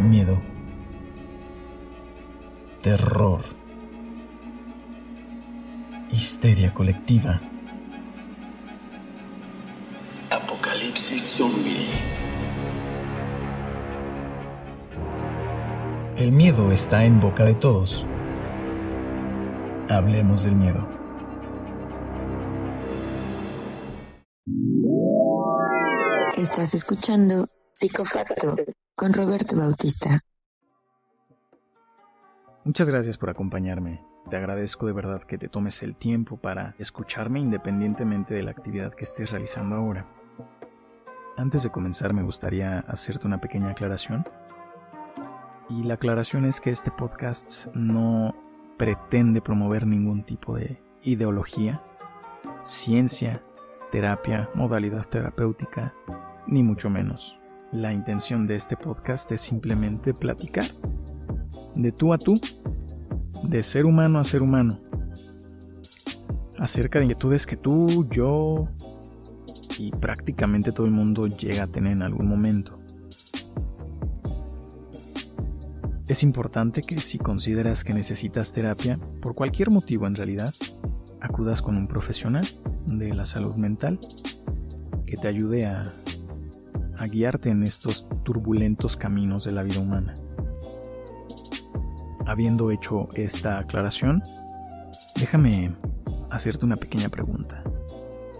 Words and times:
Miedo. 0.00 0.40
Terror. 2.82 3.42
Histeria 6.10 6.72
colectiva. 6.72 7.40
Apocalipsis 10.30 11.22
zombie. 11.22 11.88
El 16.16 16.32
miedo 16.32 16.72
está 16.72 17.04
en 17.04 17.20
boca 17.20 17.44
de 17.44 17.54
todos. 17.54 18.06
Hablemos 19.90 20.44
del 20.44 20.56
miedo. 20.56 20.95
Estás 26.36 26.74
escuchando 26.74 27.48
Psicofacto 27.72 28.56
con 28.94 29.14
Roberto 29.14 29.56
Bautista. 29.56 30.20
Muchas 32.62 32.90
gracias 32.90 33.16
por 33.16 33.30
acompañarme. 33.30 34.04
Te 34.28 34.36
agradezco 34.36 34.84
de 34.84 34.92
verdad 34.92 35.22
que 35.22 35.38
te 35.38 35.48
tomes 35.48 35.82
el 35.82 35.96
tiempo 35.96 36.36
para 36.36 36.74
escucharme 36.78 37.40
independientemente 37.40 38.34
de 38.34 38.42
la 38.42 38.50
actividad 38.50 38.92
que 38.92 39.04
estés 39.04 39.30
realizando 39.30 39.76
ahora. 39.76 40.12
Antes 41.38 41.62
de 41.62 41.70
comenzar 41.70 42.12
me 42.12 42.22
gustaría 42.22 42.80
hacerte 42.80 43.26
una 43.26 43.40
pequeña 43.40 43.70
aclaración. 43.70 44.28
Y 45.70 45.84
la 45.84 45.94
aclaración 45.94 46.44
es 46.44 46.60
que 46.60 46.68
este 46.68 46.90
podcast 46.90 47.68
no 47.72 48.34
pretende 48.76 49.40
promover 49.40 49.86
ningún 49.86 50.22
tipo 50.22 50.54
de 50.54 50.82
ideología, 51.02 51.82
ciencia, 52.62 53.42
terapia, 53.90 54.50
modalidad 54.54 55.06
terapéutica, 55.06 55.94
ni 56.46 56.62
mucho 56.62 56.90
menos. 56.90 57.38
La 57.72 57.92
intención 57.92 58.46
de 58.46 58.56
este 58.56 58.76
podcast 58.76 59.30
es 59.32 59.40
simplemente 59.40 60.14
platicar, 60.14 60.66
de 61.74 61.92
tú 61.92 62.12
a 62.12 62.18
tú, 62.18 62.40
de 63.42 63.62
ser 63.62 63.86
humano 63.86 64.18
a 64.18 64.24
ser 64.24 64.42
humano, 64.42 64.80
acerca 66.58 66.98
de 66.98 67.06
inquietudes 67.06 67.46
que 67.46 67.56
tú, 67.56 68.08
yo 68.08 68.68
y 69.78 69.90
prácticamente 69.90 70.72
todo 70.72 70.86
el 70.86 70.92
mundo 70.92 71.26
llega 71.26 71.64
a 71.64 71.66
tener 71.66 71.92
en 71.92 72.02
algún 72.02 72.28
momento. 72.28 72.78
Es 76.08 76.22
importante 76.22 76.82
que 76.82 77.00
si 77.00 77.18
consideras 77.18 77.82
que 77.82 77.92
necesitas 77.92 78.52
terapia, 78.52 78.98
por 79.20 79.34
cualquier 79.34 79.72
motivo 79.72 80.06
en 80.06 80.14
realidad, 80.14 80.54
acudas 81.20 81.60
con 81.60 81.76
un 81.76 81.88
profesional 81.88 82.46
de 82.86 83.12
la 83.12 83.26
salud 83.26 83.56
mental 83.56 83.98
que 85.04 85.16
te 85.16 85.26
ayude 85.26 85.66
a, 85.66 85.92
a 86.98 87.06
guiarte 87.06 87.50
en 87.50 87.62
estos 87.62 88.06
turbulentos 88.24 88.96
caminos 88.96 89.44
de 89.44 89.52
la 89.52 89.62
vida 89.62 89.80
humana. 89.80 90.14
Habiendo 92.26 92.70
hecho 92.70 93.08
esta 93.14 93.58
aclaración, 93.58 94.22
déjame 95.16 95.74
hacerte 96.30 96.64
una 96.64 96.76
pequeña 96.76 97.08
pregunta. 97.08 97.62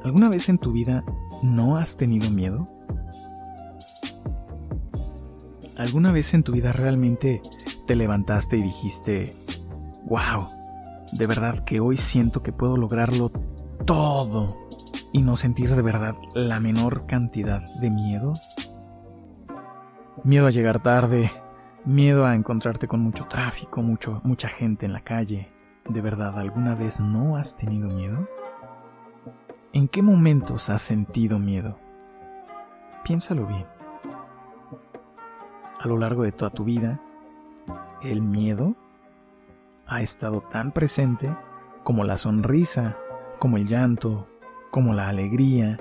¿Alguna 0.04 0.28
vez 0.28 0.48
en 0.48 0.58
tu 0.58 0.72
vida 0.72 1.04
no 1.42 1.76
has 1.76 1.96
tenido 1.96 2.30
miedo? 2.30 2.64
¿Alguna 5.76 6.10
vez 6.10 6.34
en 6.34 6.42
tu 6.42 6.52
vida 6.52 6.72
realmente 6.72 7.42
te 7.86 7.94
levantaste 7.94 8.56
y 8.56 8.62
dijiste, 8.62 9.36
wow, 10.06 10.48
de 11.12 11.26
verdad 11.26 11.60
que 11.60 11.80
hoy 11.80 11.96
siento 11.96 12.42
que 12.42 12.52
puedo 12.52 12.76
lograrlo 12.76 13.30
todo 13.84 14.65
y 15.16 15.22
no 15.22 15.34
sentir 15.34 15.74
de 15.74 15.80
verdad 15.80 16.14
la 16.34 16.60
menor 16.60 17.06
cantidad 17.06 17.62
de 17.80 17.90
miedo? 17.90 18.34
Miedo 20.24 20.46
a 20.46 20.50
llegar 20.50 20.82
tarde, 20.82 21.32
miedo 21.86 22.26
a 22.26 22.34
encontrarte 22.34 22.86
con 22.86 23.00
mucho 23.00 23.24
tráfico, 23.24 23.82
mucho, 23.82 24.20
mucha 24.24 24.50
gente 24.50 24.84
en 24.84 24.92
la 24.92 25.00
calle. 25.00 25.50
¿De 25.88 26.02
verdad 26.02 26.38
alguna 26.38 26.74
vez 26.74 27.00
no 27.00 27.38
has 27.38 27.56
tenido 27.56 27.88
miedo? 27.88 28.28
¿En 29.72 29.88
qué 29.88 30.02
momentos 30.02 30.68
has 30.68 30.82
sentido 30.82 31.38
miedo? 31.38 31.78
Piénsalo 33.02 33.46
bien. 33.46 33.64
A 35.80 35.88
lo 35.88 35.96
largo 35.96 36.24
de 36.24 36.32
toda 36.32 36.50
tu 36.50 36.64
vida, 36.64 37.00
el 38.02 38.20
miedo 38.20 38.76
ha 39.86 40.02
estado 40.02 40.42
tan 40.42 40.72
presente 40.72 41.34
como 41.84 42.04
la 42.04 42.18
sonrisa, 42.18 42.98
como 43.38 43.56
el 43.56 43.66
llanto, 43.66 44.28
como 44.76 44.92
la 44.92 45.08
alegría. 45.08 45.80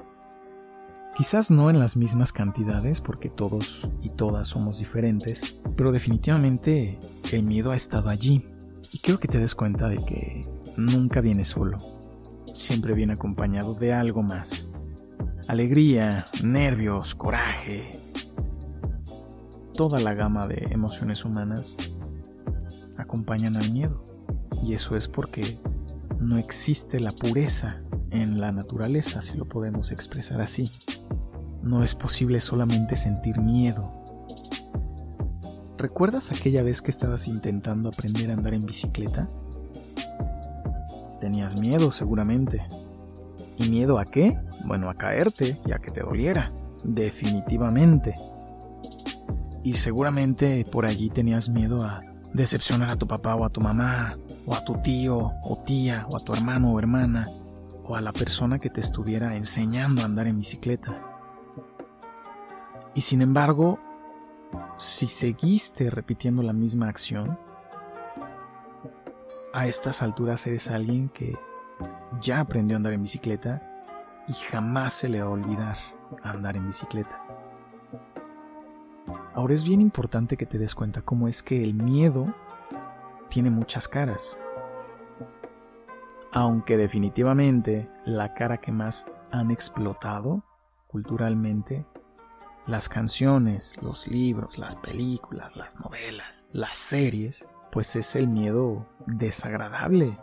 Quizás 1.18 1.52
no 1.52 1.70
en 1.70 1.80
las 1.80 1.98
mismas 1.98 2.32
cantidades 2.32 3.02
porque 3.02 3.28
todos 3.28 3.90
y 4.02 4.08
todas 4.08 4.48
somos 4.48 4.80
diferentes, 4.80 5.58
pero 5.76 5.92
definitivamente 5.92 6.98
el 7.30 7.44
miedo 7.44 7.72
ha 7.72 7.76
estado 7.76 8.10
allí. 8.10 8.48
Y 8.94 9.00
quiero 9.00 9.20
que 9.20 9.28
te 9.28 9.38
des 9.38 9.54
cuenta 9.54 9.90
de 9.90 9.98
que 9.98 10.40
nunca 10.78 11.20
viene 11.20 11.44
solo, 11.44 11.78
siempre 12.54 12.94
viene 12.94 13.12
acompañado 13.12 13.74
de 13.74 13.92
algo 13.92 14.24
más. 14.24 14.70
Alegría, 15.50 16.28
nervios, 16.42 17.16
coraje, 17.16 18.00
toda 19.74 20.00
la 20.00 20.14
gama 20.14 20.48
de 20.48 20.70
emociones 20.72 21.26
humanas 21.26 21.76
acompañan 22.98 23.58
al 23.58 23.74
miedo. 23.74 24.06
Y 24.64 24.72
eso 24.72 24.96
es 24.96 25.10
porque 25.10 25.60
no 26.22 26.38
existe 26.38 27.02
la 27.02 27.12
pureza 27.12 27.82
en 28.16 28.40
la 28.40 28.52
naturaleza, 28.52 29.22
si 29.22 29.38
lo 29.38 29.48
podemos 29.48 29.92
expresar 29.92 30.42
así. 30.42 30.72
No 31.62 31.84
es 31.84 31.96
posible 31.96 32.40
solamente 32.40 32.96
sentir 32.96 33.40
miedo. 33.40 33.92
¿Recuerdas 35.78 36.32
aquella 36.32 36.64
vez 36.64 36.82
que 36.82 36.92
estabas 36.92 37.28
intentando 37.28 37.90
aprender 37.90 38.32
a 38.32 38.34
andar 38.34 38.54
en 38.54 38.66
bicicleta? 38.66 39.28
Tenías 41.20 41.58
miedo 41.60 41.92
seguramente. 41.92 42.66
¿Y 43.58 43.70
miedo 43.70 44.00
a 44.00 44.06
qué? 44.06 44.40
Bueno, 44.64 44.90
a 44.90 44.96
caerte 44.96 45.60
y 45.66 45.72
a 45.72 45.80
que 45.80 45.92
te 45.92 46.02
doliera. 46.02 46.54
Definitivamente. 46.84 48.14
Y 49.64 49.74
seguramente 49.74 50.66
por 50.72 50.86
allí 50.86 51.10
tenías 51.10 51.50
miedo 51.50 51.84
a 51.84 52.02
decepcionar 52.34 52.90
a 52.90 52.98
tu 52.98 53.08
papá 53.08 53.36
o 53.36 53.44
a 53.44 53.50
tu 53.50 53.62
mamá, 53.62 54.18
o 54.46 54.54
a 54.54 54.64
tu 54.64 54.76
tío 54.82 55.32
o 55.44 55.64
tía, 55.66 56.06
o 56.10 56.18
a 56.18 56.20
tu 56.20 56.34
hermano 56.34 56.74
o 56.74 56.80
hermana, 56.80 57.30
o 57.88 57.96
a 57.96 58.02
la 58.02 58.12
persona 58.12 58.60
que 58.60 58.70
te 58.70 58.82
estuviera 58.82 59.36
enseñando 59.36 60.02
a 60.02 60.06
andar 60.06 60.28
en 60.28 60.40
bicicleta. 60.40 61.02
Y 62.94 63.02
sin 63.02 63.22
embargo, 63.22 63.80
si 64.78 65.08
seguiste 65.08 65.90
repitiendo 65.90 66.42
la 66.42 66.54
misma 66.54 66.88
acción, 66.88 67.38
a 69.54 69.68
estas 69.68 70.02
alturas 70.02 70.46
eres 70.48 70.70
alguien 70.70 71.10
que 71.10 71.38
ya 72.22 72.40
aprendió 72.40 72.76
a 72.76 72.78
andar 72.78 72.94
en 72.94 73.04
bicicleta 73.04 73.62
y 74.28 74.34
jamás 74.34 74.94
se 74.94 75.10
le 75.10 75.22
va 75.22 75.28
a 75.28 75.32
olvidar 75.32 75.78
andar 76.24 76.58
en 76.58 76.66
bicicleta. 76.66 77.22
Ahora 79.34 79.54
es 79.54 79.64
bien 79.64 79.82
importante 79.82 80.38
que 80.38 80.46
te 80.46 80.58
des 80.58 80.74
cuenta 80.74 81.02
cómo 81.02 81.28
es 81.28 81.44
que 81.44 81.64
el 81.64 81.74
miedo 81.74 82.34
tiene 83.30 83.50
muchas 83.50 83.88
caras. 83.88 84.38
Aunque 86.36 86.76
definitivamente 86.76 87.90
la 88.04 88.34
cara 88.34 88.58
que 88.58 88.74
más 88.74 89.08
han 89.32 89.52
explotado 89.52 90.44
culturalmente, 90.86 91.88
las 92.68 92.90
canciones, 92.90 93.82
los 93.82 94.06
libros, 94.10 94.58
las 94.58 94.76
películas, 94.76 95.56
las 95.56 95.80
novelas, 95.80 96.50
las 96.52 96.78
series, 96.78 97.48
pues 97.72 97.96
es 97.96 98.18
el 98.18 98.28
miedo 98.28 98.86
desagradable, 99.08 100.20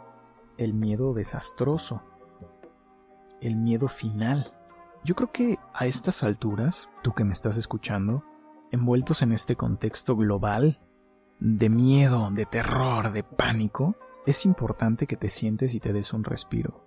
el 0.59 0.75
miedo 0.75 1.15
desastroso, 1.15 2.03
el 3.41 3.57
miedo 3.57 3.89
final. 3.89 4.53
Yo 5.05 5.15
creo 5.15 5.33
que 5.33 5.59
a 5.73 5.87
estas 5.87 6.23
alturas, 6.23 6.91
tú 7.03 7.15
que 7.15 7.25
me 7.25 7.33
estás 7.33 7.57
escuchando, 7.57 8.23
envueltos 8.71 9.23
en 9.23 9.33
este 9.33 9.57
contexto 9.57 10.15
global 10.15 10.79
de 11.41 11.71
miedo, 11.71 12.31
de 12.33 12.45
terror, 12.45 13.13
de 13.13 13.23
pánico, 13.23 13.97
es 14.27 14.47
importante 14.47 15.07
que 15.07 15.17
te 15.17 15.31
sientes 15.31 15.75
y 15.75 15.81
te 15.81 15.93
des 15.93 16.13
un 16.13 16.25
respiro. 16.25 16.85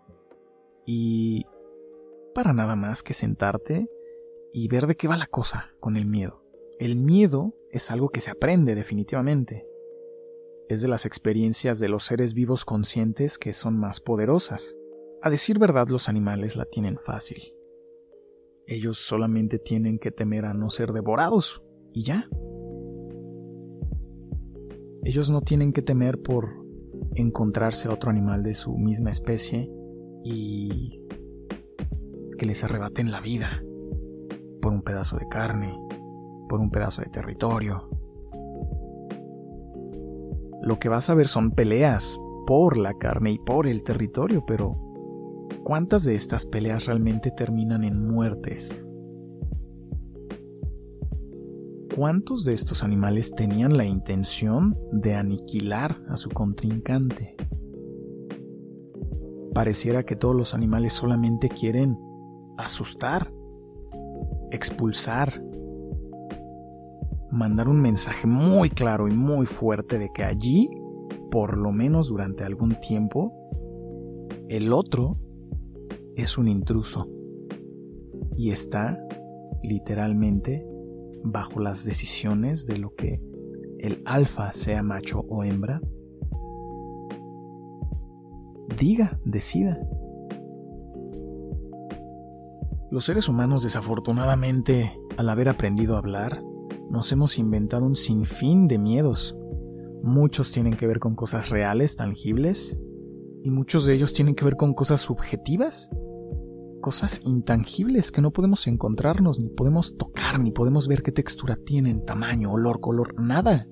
Y 0.86 1.46
para 2.34 2.54
nada 2.54 2.76
más 2.76 3.04
que 3.04 3.14
sentarte 3.14 3.90
y 4.54 4.68
ver 4.68 4.88
de 4.88 4.96
qué 4.96 5.08
va 5.08 5.18
la 5.18 5.28
cosa 5.28 5.74
con 5.80 5.98
el 5.98 6.06
miedo. 6.06 6.44
El 6.80 6.96
miedo 6.98 7.56
es 7.72 7.92
algo 7.92 8.10
que 8.10 8.22
se 8.22 8.32
aprende 8.32 8.76
definitivamente. 8.76 9.68
Es 10.70 10.82
de 10.82 10.88
las 10.88 11.06
experiencias 11.06 11.80
de 11.80 11.90
los 11.90 12.04
seres 12.06 12.34
vivos 12.34 12.66
conscientes 12.66 13.38
que 13.38 13.54
son 13.54 13.78
más 13.78 14.00
poderosas. 14.00 14.76
A 15.22 15.30
decir 15.30 15.60
verdad, 15.60 15.88
los 15.90 16.10
animales 16.10 16.56
la 16.56 16.66
tienen 16.66 16.98
fácil. 16.98 17.54
Ellos 18.68 18.98
solamente 18.98 19.60
tienen 19.60 20.00
que 20.00 20.12
temer 20.12 20.46
a 20.46 20.54
no 20.54 20.70
ser 20.70 20.92
devorados 20.92 21.64
y 21.94 22.04
ya. 22.04 22.28
Ellos 25.04 25.30
no 25.30 25.42
tienen 25.42 25.72
que 25.72 25.84
temer 25.84 26.22
por 26.22 26.65
encontrarse 27.16 27.90
otro 27.90 28.10
animal 28.10 28.44
de 28.44 28.56
su 28.56 28.78
misma 28.78 29.12
especie 29.12 29.70
y 30.24 31.04
que 32.38 32.46
les 32.46 32.64
arrebaten 32.64 33.12
la 33.12 33.22
vida 33.22 33.64
por 34.62 34.74
un 34.74 34.82
pedazo 34.82 35.18
de 35.18 35.28
carne, 35.28 35.78
por 36.50 36.60
un 36.60 36.70
pedazo 36.70 37.02
de 37.02 37.10
territorio. 37.10 37.90
Lo 40.62 40.80
que 40.80 40.90
vas 40.90 41.10
a 41.10 41.16
ver 41.16 41.28
son 41.28 41.52
peleas 41.52 42.18
por 42.48 42.78
la 42.78 42.94
carne 42.94 43.32
y 43.32 43.40
por 43.40 43.68
el 43.68 43.84
territorio, 43.84 44.44
pero 44.46 44.76
¿cuántas 45.64 46.04
de 46.04 46.16
estas 46.16 46.46
peleas 46.46 46.86
realmente 46.86 47.32
terminan 47.32 47.84
en 47.84 48.08
muertes? 48.08 48.90
¿Cuántos 51.96 52.44
de 52.44 52.52
estos 52.52 52.84
animales 52.84 53.32
tenían 53.34 53.78
la 53.78 53.86
intención 53.86 54.78
de 54.92 55.16
aniquilar 55.16 55.98
a 56.10 56.18
su 56.18 56.30
contrincante? 56.30 57.38
Pareciera 59.54 60.04
que 60.04 60.18
todos 60.18 60.36
los 60.36 60.54
animales 60.54 60.92
solamente 60.92 61.48
quieren 61.48 61.98
asustar, 62.58 63.32
expulsar, 64.52 65.42
mandar 67.32 67.70
un 67.70 67.80
mensaje 67.80 68.28
muy 68.28 68.70
claro 68.70 69.08
y 69.08 69.14
muy 69.14 69.46
fuerte 69.46 69.98
de 69.98 70.10
que 70.14 70.26
allí, 70.26 70.70
por 71.32 71.56
lo 71.56 71.72
menos 71.72 72.10
durante 72.10 72.44
algún 72.44 72.78
tiempo, 72.82 73.32
el 74.50 74.74
otro 74.74 75.18
es 76.18 76.38
un 76.38 76.50
intruso 76.50 77.08
y 78.36 78.52
está 78.52 79.00
literalmente 79.64 80.68
bajo 81.25 81.60
las 81.60 81.83
decisiones 81.83 82.66
de 82.66 82.77
lo 82.77 82.94
que 82.95 83.19
el 83.80 84.01
alfa 84.06 84.51
sea 84.54 84.81
macho 84.83 85.25
o 85.27 85.44
hembra 85.44 85.81
diga, 88.77 89.19
decida. 89.24 89.80
Los 92.92 93.06
seres 93.06 93.27
humanos 93.27 93.63
desafortunadamente, 93.63 94.98
al 95.18 95.30
haber 95.30 95.50
aprendido 95.50 95.95
a 95.95 96.00
hablar, 96.00 96.44
nos 96.89 97.12
hemos 97.12 97.38
inventado 97.38 97.86
un 97.86 97.95
sinfín 97.95 98.68
de 98.68 98.77
miedos. 98.77 99.36
Muchos 100.04 100.51
tienen 100.51 100.77
que 100.77 100.88
ver 100.88 101.00
con 101.00 101.16
cosas 101.16 101.50
reales, 101.50 101.95
tangibles, 101.95 102.80
y 103.44 103.51
muchos 103.51 103.86
de 103.86 103.94
ellos 103.94 104.13
tienen 104.13 104.36
que 104.36 104.45
ver 104.45 104.56
con 104.56 104.74
cosas 104.74 105.01
subjetivas, 105.01 105.89
cosas 106.86 107.20
intangibles 107.24 108.12
que 108.12 108.22
no 108.22 108.30
podemos 108.30 108.68
encontrarnos, 108.68 109.40
ni 109.40 109.50
podemos 109.50 109.98
tocar, 109.98 110.40
ni 110.40 110.52
podemos 110.52 110.88
ver 110.88 111.02
qué 111.02 111.12
textura 111.12 111.56
tienen, 111.56 112.06
tamaño, 112.06 112.52
olor, 112.52 112.80
color, 112.80 113.20
nada. 113.20 113.68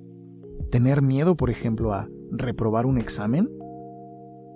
Tener 0.72 1.04
miedo, 1.04 1.38
por 1.38 1.52
ejemplo, 1.52 1.94
a 1.94 2.10
reprobar 2.32 2.88
un 2.88 2.98
examen 2.98 3.56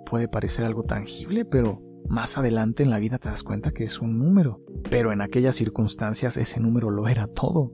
puede 0.04 0.26
parecer 0.26 0.64
algo 0.64 0.82
tangible, 0.82 1.44
pero 1.44 1.80
más 2.08 2.36
adelante 2.36 2.82
en 2.82 2.90
la 2.90 2.98
vida 2.98 3.18
te 3.18 3.28
das 3.28 3.44
cuenta 3.44 3.70
que 3.70 3.84
es 3.84 4.00
un 4.00 4.18
número. 4.18 4.60
Pero 4.90 5.12
en 5.12 5.20
aquellas 5.20 5.54
circunstancias 5.54 6.36
ese 6.36 6.58
número 6.58 6.90
lo 6.90 7.06
era 7.06 7.28
todo 7.28 7.72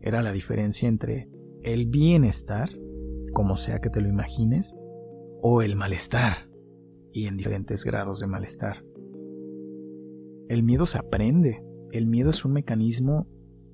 era 0.00 0.22
la 0.22 0.30
diferencia 0.30 0.88
entre 0.88 1.28
el 1.64 1.86
bienestar, 1.86 2.70
como 3.32 3.56
sea 3.56 3.80
que 3.80 3.90
te 3.90 4.00
lo 4.00 4.08
imagines, 4.08 4.76
o 5.42 5.62
el 5.62 5.74
malestar, 5.74 6.48
y 7.12 7.26
en 7.26 7.36
diferentes 7.36 7.82
grados 7.82 8.20
de 8.20 8.28
malestar. 8.28 8.85
El 10.48 10.62
miedo 10.62 10.86
se 10.86 10.98
aprende, 10.98 11.64
el 11.90 12.06
miedo 12.06 12.30
es 12.30 12.44
un 12.44 12.52
mecanismo 12.52 13.26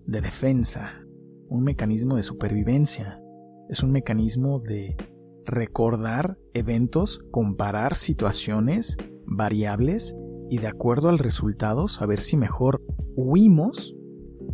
de 0.06 0.22
defensa, 0.22 1.04
un 1.48 1.64
mecanismo 1.64 2.16
de 2.16 2.22
supervivencia, 2.22 3.20
es 3.68 3.82
un 3.82 3.92
mecanismo 3.92 4.58
de 4.58 4.96
recordar 5.44 6.38
eventos, 6.54 7.20
comparar 7.30 7.94
situaciones, 7.94 8.96
variables 9.26 10.16
y 10.48 10.58
de 10.58 10.66
acuerdo 10.66 11.10
al 11.10 11.18
resultado 11.18 11.88
saber 11.88 12.20
si 12.20 12.38
mejor 12.38 12.82
huimos 13.16 13.94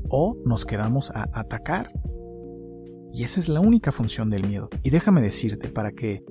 o 0.09 0.37
nos 0.45 0.65
quedamos 0.65 1.13
a 1.13 1.29
atacar. 1.33 1.93
Y 3.13 3.23
esa 3.23 3.39
es 3.39 3.49
la 3.49 3.61
única 3.61 3.93
función 3.93 4.29
del 4.29 4.45
miedo. 4.45 4.71
Y 4.83 4.91
déjame 4.91 5.23
decirte, 5.23 5.69
para 5.69 5.93
que 5.93 6.25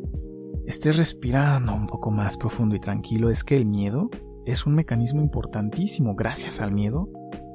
estés 0.65 0.97
respirando 0.97 1.73
un 1.73 1.87
poco 1.87 2.11
más 2.11 2.35
profundo 2.35 2.75
y 2.75 2.79
tranquilo, 2.81 3.29
es 3.29 3.45
que 3.45 3.55
el 3.55 3.65
miedo 3.65 4.09
es 4.47 4.65
un 4.65 4.75
mecanismo 4.75 5.21
importantísimo. 5.21 6.15
Gracias 6.15 6.61
al 6.61 6.71
miedo 6.71 7.09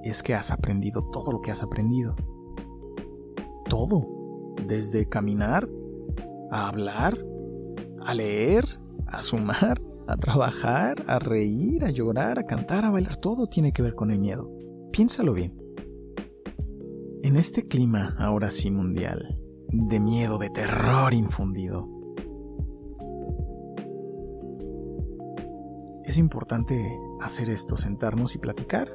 es 0.04 0.22
que 0.22 0.34
has 0.34 0.50
aprendido 0.50 1.08
todo 1.10 1.32
lo 1.32 1.40
que 1.40 1.50
has 1.50 1.62
aprendido. 1.62 2.14
Todo. 3.68 4.06
Desde 4.68 5.08
caminar, 5.08 5.68
a 6.50 6.68
hablar, 6.68 7.18
a 8.04 8.14
leer, 8.14 8.64
a 9.06 9.22
sumar, 9.22 9.80
a 10.06 10.16
trabajar, 10.18 11.02
a 11.06 11.18
reír, 11.18 11.82
a 11.84 11.90
llorar, 11.90 12.38
a 12.38 12.44
cantar, 12.44 12.84
a 12.84 12.90
bailar, 12.90 13.16
todo 13.16 13.46
tiene 13.46 13.72
que 13.72 13.80
ver 13.80 13.94
con 13.94 14.10
el 14.10 14.18
miedo. 14.18 14.50
Piénsalo 14.92 15.32
bien. 15.32 15.58
En 17.22 17.36
este 17.36 17.66
clima, 17.66 18.14
ahora 18.18 18.50
sí 18.50 18.70
mundial, 18.70 19.38
de 19.68 19.98
miedo, 19.98 20.36
de 20.36 20.50
terror 20.50 21.14
infundido, 21.14 21.88
es 26.12 26.18
importante 26.18 27.00
hacer 27.22 27.48
esto, 27.48 27.74
sentarnos 27.74 28.34
y 28.34 28.38
platicar. 28.38 28.94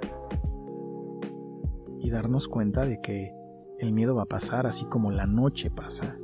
Y 1.99 2.11
darnos 2.11 2.47
cuenta 2.47 2.85
de 2.85 3.01
que 3.01 3.33
el 3.79 3.91
miedo 3.91 4.13
va 4.13 4.21
a 4.21 4.27
pasar 4.27 4.67
así 4.67 4.85
como 4.85 5.09
la 5.09 5.25
noche 5.25 5.71
pasa. 5.71 6.15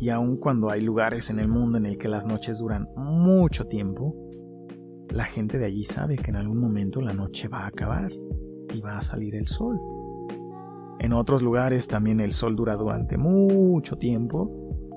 Y 0.00 0.08
aun 0.08 0.38
cuando 0.38 0.70
hay 0.70 0.80
lugares 0.80 1.28
en 1.28 1.40
el 1.40 1.48
mundo 1.48 1.76
en 1.76 1.84
el 1.84 1.98
que 1.98 2.08
las 2.08 2.26
noches 2.26 2.58
duran 2.58 2.88
mucho 2.96 3.66
tiempo, 3.66 4.16
la 5.10 5.26
gente 5.26 5.58
de 5.58 5.66
allí 5.66 5.84
sabe 5.84 6.16
que 6.16 6.30
en 6.30 6.36
algún 6.36 6.58
momento 6.58 7.02
la 7.02 7.12
noche 7.12 7.48
va 7.48 7.64
a 7.64 7.66
acabar 7.66 8.10
y 8.72 8.80
va 8.80 8.96
a 8.96 9.02
salir 9.02 9.34
el 9.34 9.46
sol. 9.46 9.78
En 11.00 11.12
otros 11.12 11.42
lugares 11.42 11.86
también 11.86 12.20
el 12.20 12.32
sol 12.32 12.56
dura 12.56 12.76
durante 12.76 13.18
mucho 13.18 13.98
tiempo 13.98 14.50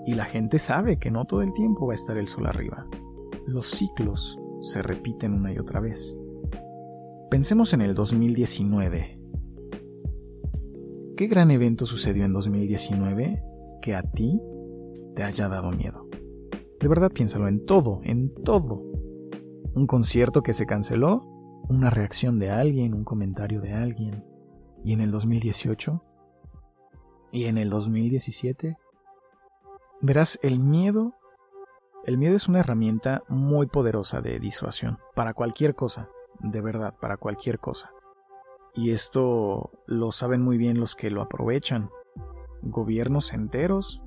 y 0.05 0.13
la 0.13 0.23
gente 0.23 0.57
sabe 0.57 0.99
que 0.99 1.11
no 1.11 1.25
todo 1.25 1.41
el 1.41 1.51
tiempo 1.51 1.85
va 1.85 1.91
a 1.91 1.95
estar 1.95 2.17
el 2.17 2.29
sol 2.29 2.45
arriba. 2.45 2.87
Los 3.45 3.67
ciclos 3.67 4.39
se 4.61 4.81
repiten 4.81 5.33
una 5.33 5.51
y 5.51 5.59
otra 5.59 5.79
vez. 5.79 6.17
Pensemos 7.29 7.73
en 7.73 7.81
el 7.81 7.93
2019. 7.93 9.19
¿Qué 11.15 11.27
gran 11.27 11.51
evento 11.51 11.85
sucedió 11.85 12.25
en 12.25 12.33
2019 12.33 13.43
que 13.81 13.95
a 13.95 14.03
ti 14.03 14.39
te 15.15 15.23
haya 15.23 15.47
dado 15.47 15.71
miedo? 15.71 16.07
De 16.79 16.87
verdad 16.87 17.11
piénsalo 17.11 17.47
en 17.47 17.65
todo, 17.65 18.01
en 18.03 18.33
todo. 18.43 18.83
Un 19.73 19.87
concierto 19.87 20.43
que 20.43 20.53
se 20.53 20.65
canceló, 20.65 21.23
una 21.69 21.89
reacción 21.89 22.39
de 22.39 22.51
alguien, 22.51 22.93
un 22.93 23.03
comentario 23.03 23.61
de 23.61 23.73
alguien, 23.73 24.23
y 24.83 24.93
en 24.93 25.01
el 25.01 25.11
2018 25.11 26.03
y 27.31 27.45
en 27.45 27.57
el 27.57 27.69
2017. 27.69 28.77
Verás, 30.01 30.39
el 30.43 30.59
miedo, 30.59 31.15
el 32.07 32.17
miedo 32.17 32.37
es 32.37 32.47
una 32.47 32.61
herramienta 32.61 33.23
muy 33.27 33.67
poderosa 33.67 34.21
de 34.21 34.39
disuasión 34.39 34.97
para 35.13 35.33
cualquier 35.33 35.75
cosa, 35.75 36.09
de 36.39 36.61
verdad, 36.61 36.95
para 36.99 37.17
cualquier 37.17 37.59
cosa. 37.59 37.91
Y 38.73 38.91
esto 38.91 39.71
lo 39.87 40.13
saben 40.13 40.41
muy 40.41 40.57
bien 40.57 40.79
los 40.79 40.95
que 40.95 41.11
lo 41.11 41.21
aprovechan. 41.21 41.89
Gobiernos 42.61 43.33
enteros 43.33 44.01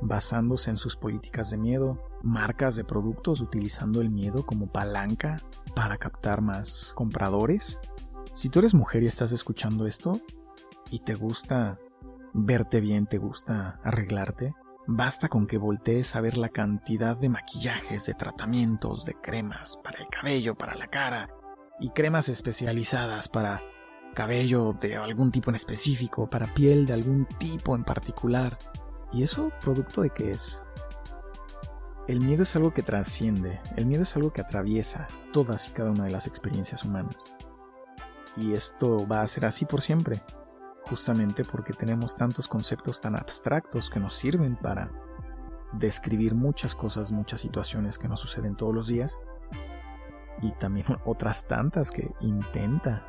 basándose 0.00 0.70
en 0.70 0.76
sus 0.76 0.96
políticas 0.96 1.50
de 1.50 1.58
miedo, 1.58 1.98
marcas 2.22 2.76
de 2.76 2.84
productos 2.84 3.40
utilizando 3.40 4.00
el 4.00 4.10
miedo 4.10 4.46
como 4.46 4.70
palanca 4.70 5.42
para 5.74 5.98
captar 5.98 6.42
más 6.42 6.92
compradores, 6.94 7.80
si 8.32 8.48
tú 8.48 8.60
eres 8.60 8.74
mujer 8.74 9.02
y 9.02 9.06
estás 9.08 9.32
escuchando 9.32 9.86
esto 9.86 10.12
y 10.92 11.00
te 11.00 11.14
gusta 11.14 11.80
verte 12.32 12.80
bien, 12.80 13.06
te 13.06 13.18
gusta 13.18 13.80
arreglarte, 13.82 14.54
basta 14.92 15.28
con 15.28 15.46
que 15.46 15.56
voltees 15.56 16.16
a 16.16 16.20
ver 16.20 16.36
la 16.36 16.48
cantidad 16.48 17.16
de 17.16 17.28
maquillajes, 17.28 18.06
de 18.06 18.14
tratamientos, 18.14 19.04
de 19.04 19.14
cremas 19.14 19.78
para 19.82 20.00
el 20.00 20.08
cabello, 20.08 20.56
para 20.56 20.74
la 20.74 20.88
cara 20.88 21.28
y 21.78 21.90
cremas 21.90 22.28
especializadas 22.28 23.28
para 23.28 23.62
cabello 24.14 24.72
de 24.72 24.96
algún 24.96 25.30
tipo 25.30 25.50
en 25.50 25.54
específico, 25.54 26.28
para 26.28 26.52
piel 26.52 26.86
de 26.86 26.94
algún 26.94 27.26
tipo 27.38 27.76
en 27.76 27.84
particular. 27.84 28.58
¿Y 29.12 29.22
eso 29.22 29.52
producto 29.60 30.02
de 30.02 30.10
qué 30.10 30.32
es? 30.32 30.64
El 32.08 32.20
miedo 32.20 32.42
es 32.42 32.56
algo 32.56 32.74
que 32.74 32.82
trasciende, 32.82 33.60
el 33.76 33.86
miedo 33.86 34.02
es 34.02 34.16
algo 34.16 34.32
que 34.32 34.40
atraviesa 34.40 35.06
todas 35.32 35.68
y 35.68 35.70
cada 35.70 35.92
una 35.92 36.04
de 36.04 36.10
las 36.10 36.26
experiencias 36.26 36.84
humanas. 36.84 37.36
Y 38.36 38.54
esto 38.54 39.06
va 39.06 39.22
a 39.22 39.28
ser 39.28 39.44
así 39.44 39.64
por 39.64 39.82
siempre, 39.82 40.20
justamente 40.90 41.44
porque 41.44 41.72
tenemos 41.72 42.16
tantos 42.16 42.48
conceptos 42.48 43.00
tan 43.00 43.14
abstractos 43.14 43.88
que 43.88 44.00
nos 44.00 44.14
sirven 44.14 44.56
para 44.56 44.90
describir 45.72 46.34
muchas 46.34 46.74
cosas, 46.74 47.12
muchas 47.12 47.40
situaciones 47.40 47.96
que 47.96 48.08
nos 48.08 48.18
suceden 48.18 48.56
todos 48.56 48.74
los 48.74 48.88
días, 48.88 49.20
y 50.42 50.50
también 50.52 50.86
otras 51.06 51.46
tantas 51.46 51.92
que 51.92 52.12
intenta 52.20 53.06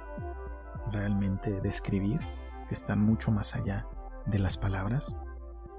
realmente 0.91 1.59
describir, 1.61 2.19
que 2.67 2.75
están 2.75 3.01
mucho 3.01 3.31
más 3.31 3.55
allá 3.55 3.87
de 4.27 4.37
las 4.37 4.57
palabras. 4.57 5.15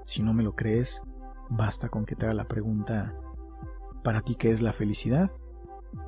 Si 0.03 0.21
no 0.21 0.33
me 0.33 0.43
lo 0.43 0.55
crees, 0.55 1.03
basta 1.49 1.87
con 1.87 2.05
que 2.05 2.15
te 2.15 2.25
haga 2.25 2.33
la 2.33 2.49
pregunta, 2.49 3.15
¿para 4.03 4.19
ti 4.19 4.35
qué 4.35 4.51
es 4.51 4.61
la 4.61 4.73
felicidad? 4.73 5.31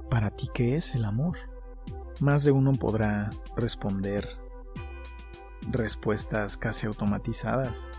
¿Para 0.09 0.29
ti 0.29 0.49
qué 0.53 0.75
es 0.75 0.93
el 0.93 1.05
amor? 1.05 1.37
Más 2.19 2.43
de 2.43 2.51
uno 2.51 2.73
podrá 2.73 3.29
responder 3.55 4.44
respuestas 5.69 6.57
casi 6.57 6.87
automatizadas. 6.87 7.89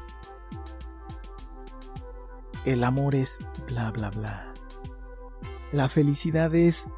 El 2.65 2.85
amor 2.85 3.15
es 3.15 3.39
bla 3.67 3.91
bla 3.91 4.11
bla. 4.11 4.53
La 5.73 5.89
felicidad 5.89 6.55
es 6.55 6.89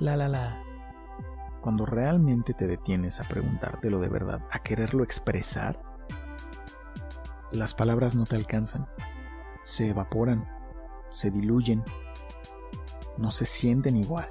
la 0.00 0.16
la 0.16 0.28
la. 0.28 0.62
Cuando 1.60 1.86
realmente 1.86 2.54
te 2.54 2.66
detienes 2.66 3.20
a 3.20 3.28
preguntártelo 3.28 3.98
de 3.98 4.08
verdad, 4.08 4.46
a 4.50 4.60
quererlo 4.60 5.02
expresar, 5.02 5.82
las 7.52 7.74
palabras 7.74 8.14
no 8.14 8.24
te 8.24 8.36
alcanzan, 8.36 8.88
se 9.62 9.88
evaporan, 9.88 10.48
se 11.10 11.30
diluyen, 11.30 11.82
no 13.16 13.30
se 13.30 13.46
sienten 13.46 13.96
igual. 13.96 14.30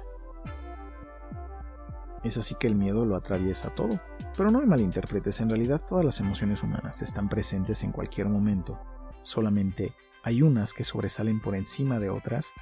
Es 2.24 2.36
así 2.36 2.54
que 2.54 2.66
el 2.66 2.74
miedo 2.74 3.04
lo 3.04 3.16
atraviesa 3.16 3.74
todo. 3.74 4.00
Pero 4.38 4.52
no 4.52 4.60
me 4.60 4.66
malinterpretes, 4.66 5.40
en 5.40 5.50
realidad 5.50 5.84
todas 5.84 6.04
las 6.04 6.20
emociones 6.20 6.62
humanas 6.62 7.02
están 7.02 7.28
presentes 7.28 7.82
en 7.82 7.90
cualquier 7.90 8.28
momento. 8.28 8.80
Solamente 9.22 9.96
hay 10.22 10.42
unas 10.42 10.74
que 10.74 10.84
sobresalen 10.84 11.40
por 11.40 11.56
encima 11.56 11.98
de 11.98 12.08
otras 12.08 12.52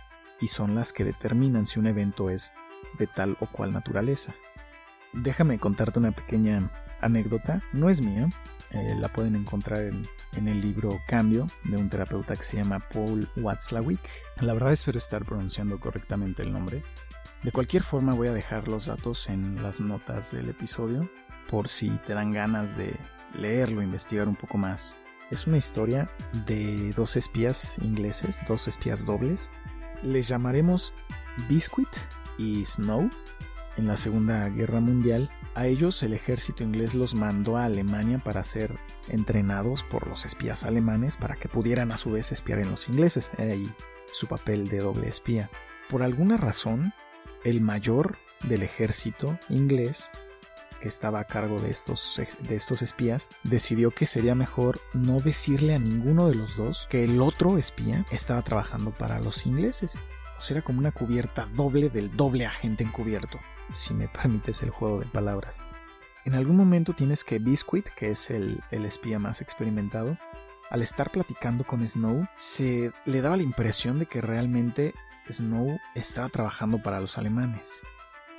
y 0.40 0.48
son 0.48 0.74
las 0.74 0.94
que 0.94 1.04
determinan 1.04 1.66
si 1.66 1.78
un 1.78 1.86
evento 1.86 2.30
es 2.30 2.54
de 2.98 3.06
tal 3.06 3.36
o 3.40 3.46
cual 3.52 3.74
naturaleza. 3.74 4.34
Déjame 5.12 5.58
contarte 5.58 5.98
una 5.98 6.12
pequeña 6.12 6.72
anécdota, 7.02 7.62
no 7.74 7.90
es 7.90 8.00
mía, 8.00 8.26
eh, 8.70 8.96
la 8.98 9.08
pueden 9.08 9.36
encontrar 9.36 9.80
en, 9.80 10.08
en, 10.32 10.48
el 10.48 10.62
libro 10.62 10.98
Cambio 11.06 11.46
de 11.64 11.76
un 11.76 11.90
terapeuta 11.90 12.36
que 12.36 12.42
se 12.42 12.56
llama 12.56 12.88
Paul 12.88 13.28
Watzlawick. 13.36 14.00
La 14.40 14.54
verdad 14.54 14.72
espero 14.72 14.96
estar 14.96 15.26
pronunciando 15.26 15.78
correctamente 15.78 16.42
el 16.42 16.54
nombre. 16.54 16.82
De 17.42 17.52
cualquier 17.52 17.82
forma 17.82 18.14
voy 18.14 18.28
a 18.28 18.32
dejar 18.32 18.66
los 18.66 18.86
datos 18.86 19.28
en 19.28 19.62
las 19.62 19.82
notas 19.82 20.32
del 20.32 20.48
episodio 20.48 21.06
por 21.48 21.68
si 21.68 21.90
te 21.98 22.14
dan 22.14 22.32
ganas 22.32 22.76
de 22.76 22.98
leerlo, 23.34 23.82
investigar 23.82 24.28
un 24.28 24.36
poco 24.36 24.58
más. 24.58 24.98
Es 25.30 25.46
una 25.46 25.58
historia 25.58 26.10
de 26.46 26.92
dos 26.92 27.16
espías 27.16 27.78
ingleses, 27.80 28.40
dos 28.46 28.68
espías 28.68 29.04
dobles. 29.04 29.50
Les 30.02 30.28
llamaremos 30.28 30.94
Biscuit 31.48 31.88
y 32.38 32.64
Snow. 32.64 33.10
En 33.76 33.86
la 33.86 33.96
Segunda 33.96 34.48
Guerra 34.48 34.80
Mundial, 34.80 35.30
a 35.54 35.66
ellos 35.66 36.02
el 36.02 36.14
ejército 36.14 36.62
inglés 36.64 36.94
los 36.94 37.14
mandó 37.14 37.56
a 37.56 37.64
Alemania 37.64 38.22
para 38.22 38.44
ser 38.44 38.78
entrenados 39.08 39.82
por 39.82 40.06
los 40.06 40.24
espías 40.24 40.64
alemanes 40.64 41.16
para 41.16 41.36
que 41.36 41.48
pudieran 41.48 41.92
a 41.92 41.96
su 41.96 42.10
vez 42.12 42.32
espiar 42.32 42.60
en 42.60 42.70
los 42.70 42.88
ingleses. 42.88 43.32
Ahí 43.38 43.70
su 44.12 44.26
papel 44.28 44.68
de 44.68 44.78
doble 44.78 45.08
espía. 45.08 45.50
Por 45.90 46.02
alguna 46.02 46.36
razón, 46.36 46.94
el 47.44 47.60
mayor 47.60 48.16
del 48.44 48.62
ejército 48.62 49.38
inglés 49.48 50.10
que 50.80 50.88
estaba 50.88 51.20
a 51.20 51.24
cargo 51.24 51.58
de 51.58 51.70
estos, 51.70 52.20
de 52.40 52.54
estos 52.54 52.82
espías, 52.82 53.28
decidió 53.42 53.90
que 53.90 54.06
sería 54.06 54.34
mejor 54.34 54.78
no 54.92 55.18
decirle 55.18 55.74
a 55.74 55.78
ninguno 55.78 56.28
de 56.28 56.34
los 56.34 56.56
dos 56.56 56.86
que 56.90 57.04
el 57.04 57.20
otro 57.20 57.58
espía 57.58 58.04
estaba 58.10 58.42
trabajando 58.42 58.92
para 58.92 59.20
los 59.20 59.46
ingleses. 59.46 60.00
O 60.38 60.40
sea, 60.40 60.56
era 60.56 60.64
como 60.64 60.78
una 60.78 60.92
cubierta 60.92 61.46
doble 61.54 61.88
del 61.88 62.14
doble 62.16 62.46
agente 62.46 62.84
encubierto, 62.84 63.38
si 63.72 63.94
me 63.94 64.08
permites 64.22 64.62
el 64.62 64.70
juego 64.70 65.00
de 65.00 65.06
palabras. 65.06 65.62
En 66.24 66.34
algún 66.34 66.56
momento 66.56 66.92
tienes 66.92 67.22
que 67.22 67.38
Biscuit, 67.38 67.88
que 67.90 68.10
es 68.10 68.30
el, 68.30 68.60
el 68.70 68.84
espía 68.84 69.18
más 69.18 69.40
experimentado, 69.40 70.18
al 70.70 70.82
estar 70.82 71.12
platicando 71.12 71.64
con 71.64 71.86
Snow, 71.86 72.26
se 72.34 72.92
le 73.04 73.20
daba 73.20 73.36
la 73.36 73.44
impresión 73.44 74.00
de 74.00 74.06
que 74.06 74.20
realmente 74.20 74.94
Snow 75.30 75.78
estaba 75.94 76.28
trabajando 76.28 76.82
para 76.82 77.00
los 77.00 77.16
alemanes. 77.18 77.82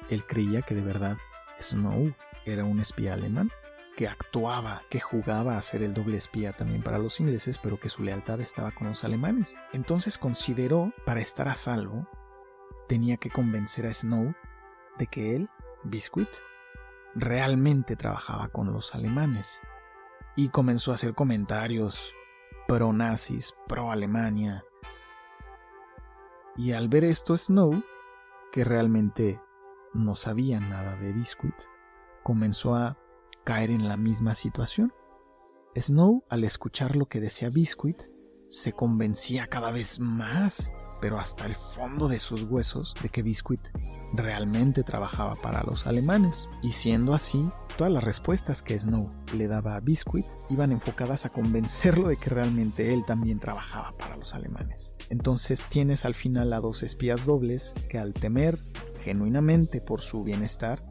Él 0.10 0.26
creía 0.26 0.62
que 0.62 0.76
de 0.76 0.82
verdad 0.82 1.18
Snow 1.60 2.14
era 2.54 2.66
un 2.66 2.80
espía 2.80 3.14
alemán 3.14 3.52
que 3.98 4.08
actuaba, 4.08 4.84
que 4.90 5.00
jugaba 5.00 5.58
a 5.58 5.62
ser 5.64 5.82
el 5.82 5.96
doble 5.96 6.18
espía 6.18 6.54
también 6.54 6.84
para 6.84 7.00
los 7.00 7.20
ingleses, 7.20 7.58
pero 7.58 7.80
que 7.80 7.90
su 7.90 8.04
lealtad 8.04 8.40
estaba 8.40 8.72
con 8.72 8.88
los 8.88 9.04
alemanes. 9.04 9.58
Entonces 9.74 10.20
consideró, 10.20 10.94
para 11.04 11.20
estar 11.20 11.48
a 11.48 11.56
salvo, 11.56 12.08
tenía 12.88 13.18
que 13.18 13.32
convencer 13.32 13.88
a 13.88 13.94
Snow 13.94 14.36
de 15.00 15.08
que 15.08 15.36
él, 15.36 15.50
Biscuit, 15.84 16.30
realmente 17.16 17.96
trabajaba 17.96 18.50
con 18.50 18.72
los 18.72 18.94
alemanes. 18.94 19.62
Y 20.36 20.50
comenzó 20.50 20.92
a 20.92 20.94
hacer 20.94 21.16
comentarios 21.16 22.14
pro 22.68 22.94
nazis, 22.94 23.56
pro 23.68 23.92
Alemania. 23.92 24.64
Y 26.56 26.74
al 26.74 26.88
ver 26.88 27.04
esto 27.04 27.36
Snow, 27.36 27.84
que 28.52 28.64
realmente 28.64 29.42
no 29.96 30.14
sabía 30.14 30.60
nada 30.60 30.96
de 30.98 31.14
Biscuit, 31.14 31.56
comenzó 32.28 32.76
a 32.76 32.98
caer 33.46 33.70
en 33.70 33.88
la 33.88 33.96
misma 33.96 34.36
situación. 34.36 34.92
Snow, 35.80 36.26
al 36.30 36.44
escuchar 36.44 36.98
lo 36.98 37.06
que 37.06 37.22
decía 37.22 37.50
Biscuit, 37.50 38.02
se 38.50 38.74
convencía 38.74 39.48
cada 39.48 39.72
vez 39.72 40.02
más, 40.02 40.74
pero 41.00 41.20
hasta 41.20 41.46
el 41.46 41.56
fondo 41.56 42.10
de 42.10 42.20
sus 42.20 42.44
huesos, 42.44 42.96
de 43.02 43.08
que 43.08 43.22
Biscuit 43.22 43.62
realmente 44.12 44.84
trabajaba 44.84 45.36
para 45.36 45.64
los 45.64 45.88
alemanes. 45.88 46.50
Y 46.62 46.74
siendo 46.74 47.14
así, 47.14 47.50
todas 47.78 47.94
las 47.94 48.04
respuestas 48.04 48.62
que 48.62 48.78
Snow 48.78 49.10
le 49.34 49.48
daba 49.48 49.78
a 49.78 49.80
Biscuit 49.80 50.26
iban 50.50 50.74
enfocadas 50.74 51.26
a 51.26 51.30
convencerlo 51.30 52.10
de 52.10 52.18
que 52.18 52.30
realmente 52.30 52.94
él 52.94 53.06
también 53.06 53.40
trabajaba 53.40 53.96
para 53.98 54.18
los 54.18 54.36
alemanes. 54.36 54.96
Entonces 55.10 55.66
tienes 55.70 56.04
al 56.04 56.14
final 56.14 56.52
a 56.52 56.60
dos 56.60 56.84
espías 56.84 57.26
dobles 57.26 57.74
que 57.88 57.98
al 58.00 58.14
temer 58.14 58.60
genuinamente 59.06 59.80
por 59.80 60.02
su 60.02 60.26
bienestar, 60.26 60.84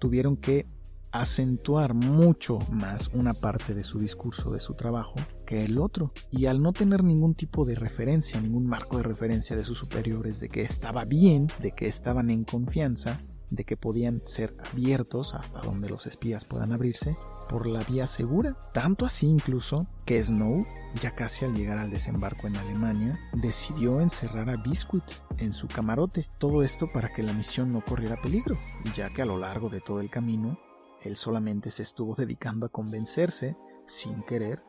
tuvieron 0.00 0.36
que 0.36 0.66
acentuar 1.12 1.94
mucho 1.94 2.58
más 2.70 3.08
una 3.12 3.34
parte 3.34 3.74
de 3.74 3.84
su 3.84 3.98
discurso, 3.98 4.50
de 4.50 4.60
su 4.60 4.74
trabajo, 4.74 5.16
que 5.46 5.64
el 5.64 5.78
otro. 5.78 6.12
Y 6.30 6.46
al 6.46 6.62
no 6.62 6.72
tener 6.72 7.04
ningún 7.04 7.34
tipo 7.34 7.64
de 7.64 7.74
referencia, 7.74 8.40
ningún 8.40 8.66
marco 8.66 8.96
de 8.96 9.04
referencia 9.04 9.56
de 9.56 9.64
sus 9.64 9.78
superiores, 9.78 10.40
de 10.40 10.48
que 10.48 10.62
estaba 10.62 11.04
bien, 11.04 11.48
de 11.60 11.72
que 11.72 11.88
estaban 11.88 12.30
en 12.30 12.44
confianza, 12.44 13.20
de 13.50 13.64
que 13.64 13.76
podían 13.76 14.22
ser 14.24 14.52
abiertos 14.72 15.34
hasta 15.34 15.60
donde 15.60 15.88
los 15.88 16.06
espías 16.06 16.44
puedan 16.44 16.72
abrirse, 16.72 17.16
por 17.50 17.66
la 17.66 17.82
vía 17.82 18.06
segura. 18.06 18.56
Tanto 18.72 19.04
así 19.04 19.26
incluso 19.26 19.88
que 20.06 20.22
Snow, 20.22 20.64
ya 21.00 21.16
casi 21.16 21.44
al 21.44 21.54
llegar 21.54 21.78
al 21.78 21.90
desembarco 21.90 22.46
en 22.46 22.56
Alemania, 22.56 23.18
decidió 23.32 24.00
encerrar 24.00 24.48
a 24.48 24.56
Biscuit 24.56 25.04
en 25.38 25.52
su 25.52 25.66
camarote. 25.66 26.28
Todo 26.38 26.62
esto 26.62 26.88
para 26.92 27.08
que 27.08 27.24
la 27.24 27.32
misión 27.32 27.72
no 27.72 27.84
corriera 27.84 28.16
peligro, 28.22 28.56
ya 28.94 29.10
que 29.10 29.22
a 29.22 29.26
lo 29.26 29.36
largo 29.36 29.68
de 29.68 29.80
todo 29.80 30.00
el 30.00 30.10
camino, 30.10 30.60
él 31.02 31.16
solamente 31.16 31.72
se 31.72 31.82
estuvo 31.82 32.14
dedicando 32.14 32.66
a 32.66 32.70
convencerse, 32.70 33.56
sin 33.86 34.22
querer, 34.22 34.62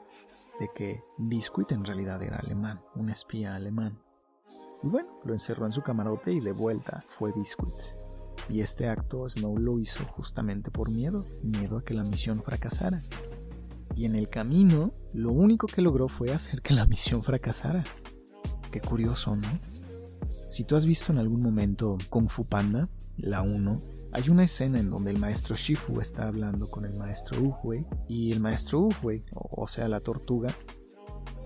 de 0.59 0.69
que 0.73 1.03
Biscuit 1.19 1.71
en 1.73 1.85
realidad 1.85 2.23
era 2.23 2.37
alemán, 2.37 2.81
un 2.95 3.09
espía 3.09 3.55
alemán. 3.55 4.01
Y 4.81 4.87
bueno, 4.87 5.19
lo 5.23 5.33
encerró 5.33 5.67
en 5.67 5.71
su 5.71 5.83
camarote 5.83 6.31
y 6.31 6.39
de 6.39 6.51
vuelta 6.51 7.03
fue 7.05 7.31
Biscuit. 7.31 8.00
Y 8.51 8.59
este 8.59 8.89
acto 8.89 9.29
Snow 9.29 9.57
lo 9.57 9.79
hizo 9.79 10.03
justamente 10.03 10.71
por 10.71 10.91
miedo, 10.91 11.25
miedo 11.41 11.77
a 11.77 11.83
que 11.85 11.93
la 11.93 12.03
misión 12.03 12.43
fracasara. 12.43 13.01
Y 13.95 14.03
en 14.03 14.15
el 14.15 14.27
camino, 14.27 14.93
lo 15.13 15.31
único 15.31 15.67
que 15.67 15.81
logró 15.81 16.09
fue 16.09 16.33
hacer 16.33 16.61
que 16.61 16.73
la 16.73 16.85
misión 16.85 17.23
fracasara. 17.23 17.85
Qué 18.69 18.81
curioso, 18.81 19.37
¿no? 19.37 19.47
Si 20.49 20.65
tú 20.65 20.75
has 20.75 20.85
visto 20.85 21.13
en 21.13 21.19
algún 21.19 21.41
momento 21.41 21.97
Kung 22.09 22.27
Fu 22.27 22.45
Panda, 22.45 22.89
la 23.15 23.41
1, 23.41 23.77
hay 24.11 24.29
una 24.29 24.43
escena 24.43 24.79
en 24.79 24.89
donde 24.89 25.11
el 25.11 25.17
maestro 25.17 25.55
Shifu 25.55 26.01
está 26.01 26.27
hablando 26.27 26.69
con 26.69 26.83
el 26.83 26.93
maestro 26.95 27.41
Uhuey 27.41 27.85
y 28.09 28.33
el 28.33 28.41
maestro 28.41 28.81
Uhuey, 28.81 29.23
o 29.33 29.65
sea 29.67 29.87
la 29.87 30.01
tortuga, 30.01 30.53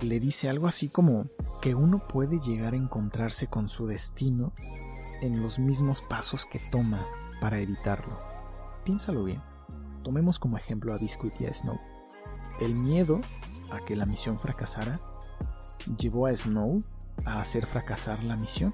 le 0.01 0.19
dice 0.19 0.49
algo 0.49 0.65
así 0.67 0.89
como 0.89 1.29
que 1.61 1.75
uno 1.75 2.07
puede 2.07 2.39
llegar 2.39 2.73
a 2.73 2.77
encontrarse 2.77 3.45
con 3.45 3.67
su 3.67 3.85
destino 3.85 4.53
en 5.25 5.41
los 5.41 5.59
mismos 5.59 6.01
pasos 6.01 6.45
que 6.45 6.59
toma 6.59 7.05
para 7.41 7.59
evitarlo. 7.59 8.19
Piénsalo 8.83 9.23
bien. 9.23 9.41
Tomemos 10.03 10.39
como 10.39 10.57
ejemplo 10.57 10.93
a 10.93 10.97
Biscuit 10.97 11.33
y 11.41 11.45
a 11.45 11.53
Snow. 11.53 11.79
El 12.59 12.75
miedo 12.75 13.19
a 13.71 13.83
que 13.83 13.95
la 13.95 14.05
misión 14.05 14.37
fracasara 14.37 15.01
llevó 15.97 16.27
a 16.27 16.35
Snow 16.35 16.83
a 17.25 17.39
hacer 17.39 17.65
fracasar 17.65 18.23
la 18.23 18.35
misión, 18.35 18.73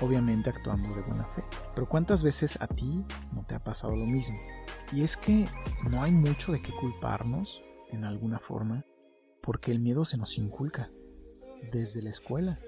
obviamente 0.00 0.50
actuando 0.50 0.94
de 0.94 1.02
buena 1.02 1.24
fe. 1.24 1.42
Pero 1.74 1.88
¿cuántas 1.88 2.22
veces 2.22 2.58
a 2.60 2.66
ti 2.66 3.04
no 3.32 3.44
te 3.44 3.54
ha 3.54 3.64
pasado 3.64 3.96
lo 3.96 4.06
mismo? 4.06 4.38
Y 4.92 5.02
es 5.02 5.16
que 5.16 5.48
no 5.90 6.02
hay 6.02 6.12
mucho 6.12 6.52
de 6.52 6.60
qué 6.60 6.72
culparnos 6.72 7.62
en 7.90 8.04
alguna 8.04 8.38
forma, 8.38 8.84
porque 9.42 9.72
el 9.72 9.80
miedo 9.80 10.04
se 10.04 10.16
nos 10.16 10.36
inculca 10.38 10.90
desde 11.72 12.02
la 12.02 12.10
escuela. 12.10 12.58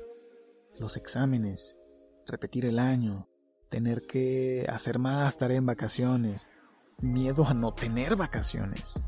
Los 0.79 0.97
exámenes, 0.97 1.79
repetir 2.27 2.67
el 2.67 2.79
año, 2.79 3.29
tener 3.69 4.07
que 4.07 4.67
hacer 4.69 4.99
más 4.99 5.39
tarea 5.39 5.59
en 5.59 5.67
vacaciones, 5.67 6.51
miedo 6.99 7.47
a 7.47 7.55
no 7.55 7.75
tener 7.75 8.17
vacaciones, 8.17 9.03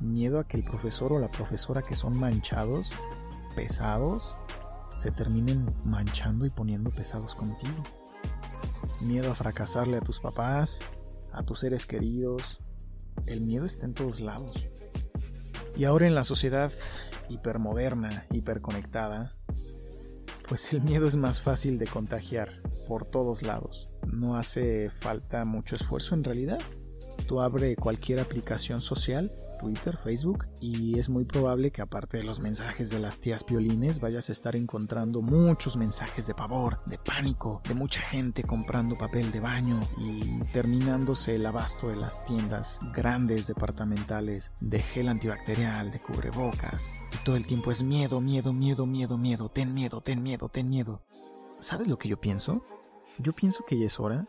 miedo 0.00 0.38
a 0.38 0.46
que 0.46 0.56
el 0.56 0.64
profesor 0.64 1.12
o 1.12 1.18
la 1.18 1.30
profesora 1.30 1.82
que 1.82 1.96
son 1.96 2.18
manchados, 2.18 2.92
pesados, 3.54 4.36
se 4.96 5.10
terminen 5.10 5.70
manchando 5.84 6.46
y 6.46 6.50
poniendo 6.50 6.90
pesados 6.90 7.34
contigo. 7.34 7.82
Miedo 9.02 9.30
a 9.30 9.34
fracasarle 9.34 9.98
a 9.98 10.00
tus 10.00 10.20
papás, 10.20 10.80
a 11.32 11.42
tus 11.42 11.60
seres 11.60 11.86
queridos. 11.86 12.60
El 13.26 13.42
miedo 13.42 13.66
está 13.66 13.84
en 13.84 13.94
todos 13.94 14.20
lados. 14.20 14.66
Y 15.76 15.84
ahora 15.84 16.06
en 16.06 16.14
la 16.14 16.24
sociedad 16.24 16.72
hipermoderna, 17.28 18.26
hiperconectada, 18.30 19.36
pues 20.48 20.72
el 20.72 20.82
miedo 20.82 21.06
es 21.06 21.16
más 21.16 21.40
fácil 21.40 21.78
de 21.78 21.86
contagiar 21.86 22.60
por 22.86 23.04
todos 23.04 23.42
lados. 23.42 23.90
No 24.06 24.36
hace 24.36 24.90
falta 24.90 25.44
mucho 25.44 25.74
esfuerzo 25.74 26.14
en 26.14 26.24
realidad. 26.24 26.60
Tú 27.26 27.40
abre 27.40 27.74
cualquier 27.76 28.20
aplicación 28.20 28.80
social, 28.80 29.32
Twitter, 29.58 29.96
Facebook, 29.96 30.46
y 30.60 30.98
es 30.98 31.08
muy 31.08 31.24
probable 31.24 31.72
que 31.72 31.82
aparte 31.82 32.18
de 32.18 32.22
los 32.22 32.40
mensajes 32.40 32.90
de 32.90 33.00
las 33.00 33.20
tías 33.20 33.42
piolines 33.42 34.00
vayas 34.00 34.28
a 34.28 34.32
estar 34.32 34.54
encontrando 34.54 35.22
muchos 35.22 35.76
mensajes 35.76 36.26
de 36.26 36.34
pavor, 36.34 36.80
de 36.86 36.98
pánico, 36.98 37.62
de 37.66 37.74
mucha 37.74 38.00
gente 38.00 38.44
comprando 38.44 38.96
papel 38.96 39.32
de 39.32 39.40
baño 39.40 39.80
y 39.98 40.40
terminándose 40.52 41.34
el 41.34 41.46
abasto 41.46 41.88
de 41.88 41.96
las 41.96 42.24
tiendas 42.24 42.80
grandes 42.94 43.48
departamentales 43.48 44.52
de 44.60 44.82
gel 44.82 45.08
antibacterial, 45.08 45.90
de 45.90 46.00
cubrebocas. 46.00 46.92
Y 47.12 47.24
todo 47.24 47.36
el 47.36 47.46
tiempo 47.46 47.70
es 47.70 47.82
miedo, 47.82 48.20
miedo, 48.20 48.52
miedo, 48.52 48.86
miedo, 48.86 49.18
miedo, 49.18 49.48
ten 49.48 49.74
miedo, 49.74 50.00
ten 50.00 50.22
miedo, 50.22 50.48
ten 50.48 50.68
miedo. 50.68 51.02
¿Sabes 51.58 51.88
lo 51.88 51.98
que 51.98 52.08
yo 52.08 52.20
pienso? 52.20 52.62
Yo 53.18 53.32
pienso 53.32 53.64
que 53.64 53.78
ya 53.78 53.86
es 53.86 53.98
hora 53.98 54.28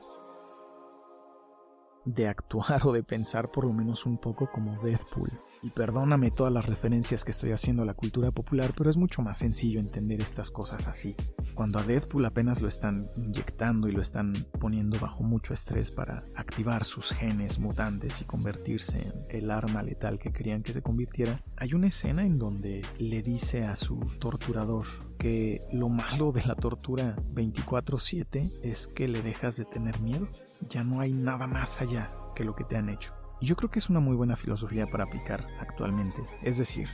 de 2.08 2.28
actuar 2.28 2.88
o 2.88 2.94
de 2.94 3.04
pensar 3.04 3.52
por 3.52 3.66
lo 3.66 3.74
menos 3.74 4.06
un 4.06 4.18
poco 4.18 4.50
como 4.50 4.82
Deadpool. 4.82 5.30
Y 5.64 5.72
perdóname 5.72 6.32
todas 6.32 6.54
las 6.54 6.68
referencias 6.68 7.26
que 7.26 7.32
estoy 7.32 7.52
haciendo 7.52 7.82
a 7.82 7.86
la 7.86 7.96
cultura 7.96 8.32
popular, 8.32 8.74
pero 8.78 8.90
es 8.90 8.96
mucho 8.96 9.22
más 9.22 9.40
sencillo 9.40 9.80
entender 9.80 10.22
estas 10.22 10.52
cosas 10.52 10.88
así. 10.88 11.16
Cuando 11.56 11.80
a 11.80 11.84
Deadpool 11.84 12.26
apenas 12.26 12.62
lo 12.62 12.68
están 12.68 13.06
inyectando 13.18 13.90
y 13.90 13.92
lo 13.92 14.02
están 14.02 14.34
poniendo 14.60 15.00
bajo 15.00 15.24
mucho 15.24 15.54
estrés 15.54 15.92
para 15.92 16.24
activar 16.36 16.86
sus 16.86 17.12
genes 17.12 17.60
mutantes 17.60 18.22
y 18.22 18.26
convertirse 18.26 19.00
en 19.00 19.26
el 19.30 19.52
arma 19.52 19.82
letal 19.84 20.20
que 20.20 20.32
querían 20.32 20.62
que 20.62 20.74
se 20.74 20.84
convirtiera, 20.84 21.44
hay 21.58 21.74
una 21.74 21.88
escena 21.88 22.24
en 22.24 22.38
donde 22.38 22.86
le 23.00 23.22
dice 23.24 23.66
a 23.66 23.76
su 23.76 24.00
torturador 24.20 24.86
que 25.18 25.60
lo 25.74 25.90
malo 25.90 26.32
de 26.32 26.46
la 26.46 26.56
tortura 26.56 27.16
24/7 27.34 28.52
es 28.62 28.88
que 28.88 29.08
le 29.08 29.24
dejas 29.24 29.58
de 29.58 29.66
tener 29.66 30.00
miedo. 30.00 30.28
Ya 30.70 30.84
no 30.84 31.00
hay 31.00 31.14
nada 31.14 31.48
más 31.48 31.82
allá 31.82 32.12
que 32.36 32.44
lo 32.44 32.56
que 32.56 32.64
te 32.64 32.78
han 32.78 32.90
hecho. 32.90 33.14
Y 33.40 33.46
yo 33.46 33.56
creo 33.56 33.70
que 33.70 33.80
es 33.80 33.90
una 33.90 34.00
muy 34.00 34.16
buena 34.16 34.36
filosofía 34.36 34.88
para 34.88 35.04
aplicar 35.04 35.48
actualmente. 35.60 36.22
Es 36.42 36.58
decir, 36.58 36.90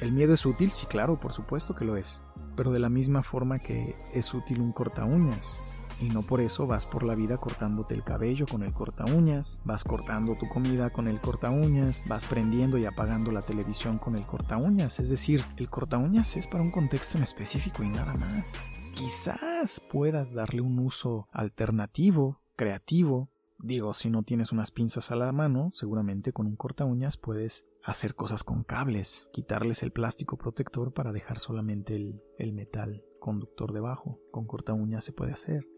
¿el 0.00 0.12
miedo 0.12 0.34
es 0.34 0.46
útil? 0.46 0.70
Sí, 0.70 0.86
claro, 0.86 1.20
por 1.20 1.32
supuesto 1.32 1.74
que 1.74 1.84
lo 1.84 1.96
es. 1.96 2.22
Pero 2.56 2.72
de 2.72 2.78
la 2.78 2.88
misma 2.88 3.22
forma 3.22 3.58
que 3.58 3.94
es 4.12 4.32
útil 4.34 4.60
un 4.60 4.72
corta 4.72 5.04
uñas. 5.04 5.60
Y 6.00 6.08
no 6.08 6.22
por 6.22 6.40
eso 6.40 6.66
vas 6.66 6.84
por 6.84 7.04
la 7.04 7.14
vida 7.14 7.36
cortándote 7.36 7.94
el 7.94 8.02
cabello 8.02 8.46
con 8.46 8.64
el 8.64 8.72
corta 8.72 9.04
uñas, 9.04 9.60
vas 9.64 9.84
cortando 9.84 10.36
tu 10.36 10.48
comida 10.48 10.90
con 10.90 11.06
el 11.06 11.20
corta 11.20 11.50
uñas, 11.50 12.02
vas 12.08 12.26
prendiendo 12.26 12.76
y 12.76 12.86
apagando 12.86 13.30
la 13.30 13.42
televisión 13.42 13.98
con 13.98 14.16
el 14.16 14.26
corta 14.26 14.56
uñas. 14.56 14.98
Es 14.98 15.10
decir, 15.10 15.44
el 15.56 15.70
corta 15.70 15.98
uñas 15.98 16.36
es 16.36 16.48
para 16.48 16.62
un 16.62 16.72
contexto 16.72 17.18
en 17.18 17.22
específico 17.22 17.84
y 17.84 17.88
nada 17.88 18.14
más. 18.14 18.54
Quizás 18.94 19.80
puedas 19.92 20.34
darle 20.34 20.60
un 20.60 20.80
uso 20.80 21.28
alternativo, 21.30 22.41
creativo, 22.62 23.32
Digo, 23.62 23.94
si 23.94 24.10
no 24.10 24.24
tienes 24.24 24.50
unas 24.50 24.72
pinzas 24.72 25.12
a 25.12 25.16
la 25.16 25.30
mano, 25.30 25.70
seguramente 25.72 26.32
con 26.32 26.46
un 26.46 26.56
corta 26.56 26.84
uñas 26.84 27.16
puedes 27.16 27.64
hacer 27.84 28.16
cosas 28.16 28.42
con 28.42 28.64
cables, 28.64 29.28
quitarles 29.32 29.84
el 29.84 29.92
plástico 29.92 30.36
protector 30.36 30.92
para 30.92 31.12
dejar 31.12 31.38
solamente 31.38 31.94
el, 31.94 32.52
metal 32.52 33.04
conductor 33.20 33.72
debajo. 33.72 34.18
Con 34.32 34.46
corta 34.46 34.72
uñas 34.72 35.04
se 35.04 35.12
puede 35.12 35.30
hacer. 35.30 35.68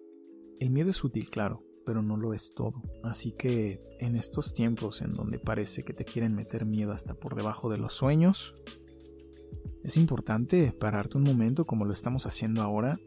El 0.61 0.71
miedo 0.71 0.88
es 0.88 1.05
útil, 1.05 1.29
claro, 1.29 1.62
pero 1.85 2.00
no 2.00 2.17
lo 2.17 2.33
es 2.33 2.53
todo. 2.55 2.83
Así 3.03 3.33
que 3.33 3.81
en 4.00 4.17
estos 4.17 4.55
tiempos 4.55 5.03
en 5.03 5.11
donde 5.11 5.38
parece 5.38 5.83
que 5.83 5.93
te 5.93 6.07
quieren 6.07 6.35
meter 6.35 6.64
miedo 6.64 6.93
hasta 6.93 7.14
por 7.14 7.35
debajo 7.35 7.69
de 7.69 7.76
los 7.76 7.93
sueños, 7.93 8.54
es 9.82 9.99
importante 9.99 10.73
pararte 10.73 11.19
un 11.19 11.25
momento 11.25 11.67
como 11.67 11.85
lo 11.85 11.93
estamos 11.93 12.25
haciendo 12.25 12.63
ahora 12.63 12.99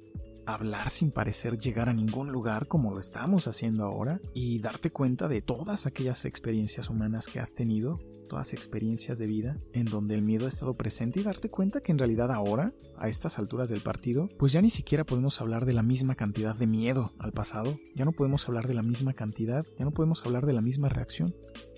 hablar 0.48 0.90
sin 0.90 1.12
parecer 1.12 1.58
llegar 1.58 1.90
a 1.90 1.94
ningún 1.94 2.32
lugar 2.32 2.68
como 2.68 2.94
lo 2.94 3.00
estamos 3.00 3.48
haciendo 3.48 3.84
ahora 3.84 4.22
y 4.34 4.60
darte 4.60 4.92
cuenta 4.92 5.28
de 5.28 5.42
todas 5.42 5.86
aquellas 5.86 6.24
experiencias 6.24 6.90
humanas 6.90 7.28
que 7.28 7.40
has 7.40 7.54
tenido, 7.54 8.00
todas 8.30 8.54
experiencias 8.54 9.20
de 9.20 9.28
vida 9.28 9.58
en 9.74 9.86
donde 9.86 10.16
el 10.16 10.22
miedo 10.22 10.46
ha 10.46 10.50
estado 10.50 10.74
presente 10.74 11.20
y 11.20 11.24
darte 11.24 11.50
cuenta 11.50 11.82
que 11.82 11.92
en 11.92 12.00
realidad 12.00 12.32
ahora, 12.32 12.74
a 12.98 13.10
estas 13.10 13.38
alturas 13.40 13.70
del 13.70 13.82
partido, 13.82 14.30
pues 14.40 14.54
ya 14.54 14.62
ni 14.62 14.70
siquiera 14.70 15.06
podemos 15.06 15.42
hablar 15.42 15.66
de 15.66 15.74
la 15.74 15.84
misma 15.84 16.16
cantidad 16.16 16.56
de 16.56 16.68
miedo 16.68 17.14
al 17.20 17.34
pasado, 17.34 17.78
ya 17.96 18.06
no 18.06 18.14
podemos 18.14 18.48
hablar 18.48 18.68
de 18.68 18.74
la 18.74 18.84
misma 18.84 19.14
cantidad, 19.14 19.66
ya 19.78 19.84
no 19.84 19.92
podemos 19.92 20.26
hablar 20.26 20.46
de 20.46 20.54
la 20.54 20.62
misma 20.62 20.88
reacción. 20.88 21.36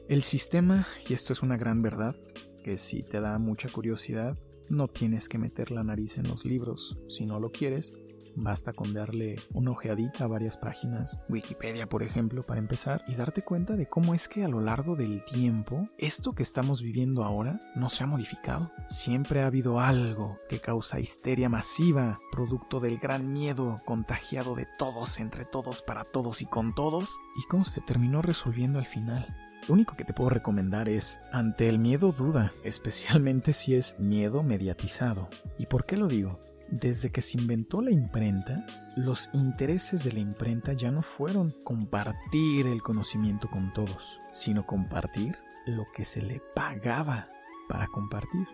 El 0.08 0.22
sistema, 0.22 0.86
y 1.08 1.14
esto 1.14 1.34
es 1.34 1.42
una 1.42 1.58
gran 1.58 1.82
verdad, 1.82 2.16
que 2.64 2.78
si 2.78 3.02
te 3.02 3.20
da 3.20 3.40
mucha 3.40 3.70
curiosidad, 3.70 4.38
no 4.70 4.88
tienes 4.88 5.28
que 5.28 5.40
meter 5.40 5.72
la 5.72 5.84
nariz 5.84 6.18
en 6.18 6.28
los 6.28 6.46
libros 6.46 7.00
si 7.08 7.26
no 7.26 7.40
lo 7.40 7.52
quieres, 7.52 7.94
Basta 8.36 8.74
con 8.74 8.94
darle 8.94 9.36
una 9.54 9.72
ojeadita 9.72 10.24
a 10.24 10.28
varias 10.28 10.58
páginas, 10.58 11.22
Wikipedia 11.30 11.88
por 11.88 12.04
ejemplo, 12.04 12.44
para 12.44 12.60
empezar, 12.60 13.04
y 13.08 13.16
darte 13.16 13.42
cuenta 13.42 13.76
de 13.76 13.88
cómo 13.88 14.14
es 14.14 14.28
que 14.28 14.44
a 14.44 14.48
lo 14.48 14.62
largo 14.62 14.96
del 14.96 15.24
tiempo, 15.26 15.88
esto 15.98 16.34
que 16.34 16.44
estamos 16.44 16.82
viviendo 16.82 17.24
ahora 17.24 17.60
no 17.76 17.90
se 17.90 18.04
ha 18.04 18.08
modificado. 18.08 18.72
Siempre 18.88 19.42
ha 19.42 19.48
habido 19.48 19.80
algo 19.80 20.38
que 20.50 20.60
causa 20.60 21.00
histeria 21.00 21.50
masiva, 21.50 22.20
producto 22.32 22.80
del 22.80 22.98
gran 22.98 23.32
miedo 23.32 23.82
contagiado 23.86 24.56
de 24.56 24.68
todos, 24.78 25.20
entre 25.20 25.46
todos, 25.46 25.82
para 25.82 26.04
todos 26.04 26.42
y 26.42 26.46
con 26.46 26.74
todos, 26.74 27.18
y 27.38 27.48
cómo 27.48 27.64
se 27.64 27.82
terminó 27.82 28.22
resolviendo 28.22 28.80
al 28.80 28.86
final. 28.86 29.28
Lo 29.68 29.74
único 29.74 29.96
que 29.96 30.06
te 30.06 30.14
puedo 30.14 30.30
recomendar 30.30 30.90
es, 30.90 31.20
ante 31.32 31.70
el 31.70 31.80
miedo 31.80 32.12
duda, 32.12 32.52
especialmente 32.64 33.54
si 33.54 33.76
es 33.76 34.00
miedo 34.00 34.42
mediatizado. 34.42 35.30
¿Y 35.58 35.66
por 35.68 35.86
qué 35.86 35.98
lo 35.98 36.08
digo? 36.08 36.40
Desde 36.72 37.12
que 37.12 37.22
se 37.22 37.40
inventó 37.40 37.82
la 37.82 37.90
imprenta, 37.90 38.64
los 38.96 39.30
intereses 39.34 40.04
de 40.04 40.12
la 40.12 40.20
imprenta 40.20 40.74
ya 40.74 40.92
no 40.92 41.02
fueron 41.02 41.56
compartir 41.64 42.68
el 42.68 42.84
conocimiento 42.84 43.50
con 43.50 43.74
todos, 43.74 44.20
sino 44.32 44.68
compartir 44.68 45.36
lo 45.66 45.88
que 45.96 46.06
se 46.06 46.22
le 46.22 46.42
pagaba 46.56 47.28
para 47.68 47.88
compartir. 47.88 48.48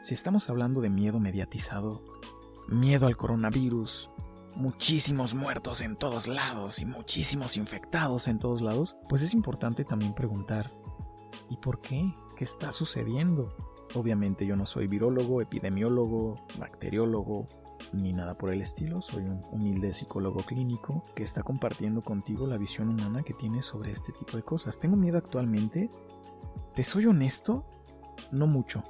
Si 0.00 0.14
estamos 0.14 0.48
hablando 0.48 0.80
de 0.80 0.88
miedo 0.88 1.18
mediatizado, 1.18 2.04
miedo 2.68 3.08
al 3.08 3.16
coronavirus, 3.16 4.10
muchísimos 4.54 5.34
muertos 5.34 5.80
en 5.80 5.96
todos 5.96 6.28
lados 6.28 6.78
y 6.78 6.86
muchísimos 6.86 7.56
infectados 7.56 8.28
en 8.28 8.38
todos 8.38 8.60
lados, 8.60 8.96
pues 9.08 9.22
es 9.22 9.34
importante 9.34 9.84
también 9.84 10.14
preguntar, 10.14 10.70
¿y 11.50 11.56
por 11.56 11.80
qué? 11.80 12.14
¿Qué 12.36 12.44
está 12.44 12.70
sucediendo? 12.70 13.75
Obviamente 13.96 14.44
yo 14.44 14.56
no 14.56 14.66
soy 14.66 14.86
virólogo, 14.86 15.40
epidemiólogo, 15.40 16.34
bacteriólogo, 16.58 17.46
ni 17.94 18.12
nada 18.12 18.34
por 18.34 18.52
el 18.52 18.60
estilo, 18.60 19.00
soy 19.00 19.24
un 19.24 19.40
humilde 19.50 19.94
psicólogo 19.94 20.40
clínico 20.40 21.02
que 21.14 21.22
está 21.22 21.42
compartiendo 21.42 22.02
contigo 22.02 22.46
la 22.46 22.58
visión 22.58 22.90
humana 22.90 23.22
que 23.22 23.32
tiene 23.32 23.62
sobre 23.62 23.92
este 23.92 24.12
tipo 24.12 24.36
de 24.36 24.42
cosas. 24.42 24.78
¿Tengo 24.78 24.96
miedo 24.96 25.16
actualmente? 25.16 25.88
¿Te 26.74 26.84
soy 26.84 27.06
honesto? 27.06 27.64
No 28.30 28.46
mucho. 28.46 28.82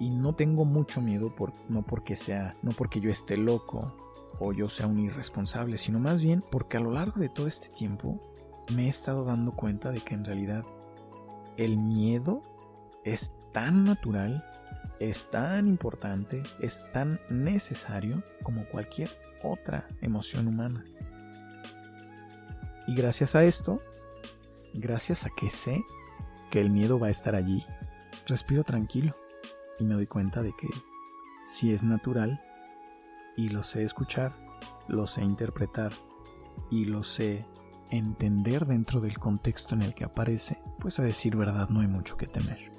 Y 0.00 0.08
no 0.08 0.34
tengo 0.34 0.64
mucho 0.64 1.02
miedo 1.02 1.34
por, 1.34 1.52
no 1.68 1.82
porque 1.82 2.16
sea, 2.16 2.54
no 2.62 2.70
porque 2.70 3.00
yo 3.00 3.10
esté 3.10 3.36
loco 3.36 3.94
o 4.40 4.54
yo 4.54 4.70
sea 4.70 4.86
un 4.86 5.00
irresponsable, 5.00 5.76
sino 5.76 5.98
más 5.98 6.22
bien 6.22 6.42
porque 6.50 6.78
a 6.78 6.80
lo 6.80 6.92
largo 6.92 7.20
de 7.20 7.28
todo 7.28 7.46
este 7.46 7.68
tiempo 7.68 8.18
me 8.74 8.86
he 8.86 8.88
estado 8.88 9.26
dando 9.26 9.52
cuenta 9.52 9.90
de 9.90 10.00
que 10.00 10.14
en 10.14 10.24
realidad 10.24 10.64
el 11.58 11.76
miedo 11.76 12.42
es 13.04 13.32
tan 13.52 13.84
natural, 13.84 14.44
es 15.00 15.30
tan 15.30 15.68
importante, 15.68 16.42
es 16.60 16.84
tan 16.92 17.20
necesario 17.30 18.22
como 18.42 18.66
cualquier 18.68 19.10
otra 19.42 19.86
emoción 20.00 20.48
humana. 20.48 20.84
Y 22.86 22.94
gracias 22.94 23.34
a 23.34 23.44
esto, 23.44 23.82
gracias 24.74 25.26
a 25.26 25.30
que 25.30 25.50
sé 25.50 25.82
que 26.50 26.60
el 26.60 26.70
miedo 26.70 26.98
va 26.98 27.08
a 27.08 27.10
estar 27.10 27.34
allí, 27.34 27.64
respiro 28.26 28.64
tranquilo 28.64 29.14
y 29.78 29.84
me 29.84 29.94
doy 29.94 30.06
cuenta 30.06 30.42
de 30.42 30.52
que 30.58 30.68
si 31.46 31.72
es 31.72 31.84
natural 31.84 32.42
y 33.36 33.50
lo 33.50 33.62
sé 33.62 33.82
escuchar, 33.82 34.32
lo 34.88 35.06
sé 35.06 35.22
interpretar 35.22 35.92
y 36.70 36.86
lo 36.86 37.02
sé 37.02 37.46
entender 37.90 38.66
dentro 38.66 39.00
del 39.00 39.18
contexto 39.18 39.74
en 39.74 39.82
el 39.82 39.94
que 39.94 40.04
aparece, 40.04 40.60
pues 40.78 40.98
a 40.98 41.04
decir 41.04 41.36
verdad 41.36 41.68
no 41.68 41.80
hay 41.80 41.86
mucho 41.86 42.16
que 42.16 42.26
temer 42.26 42.78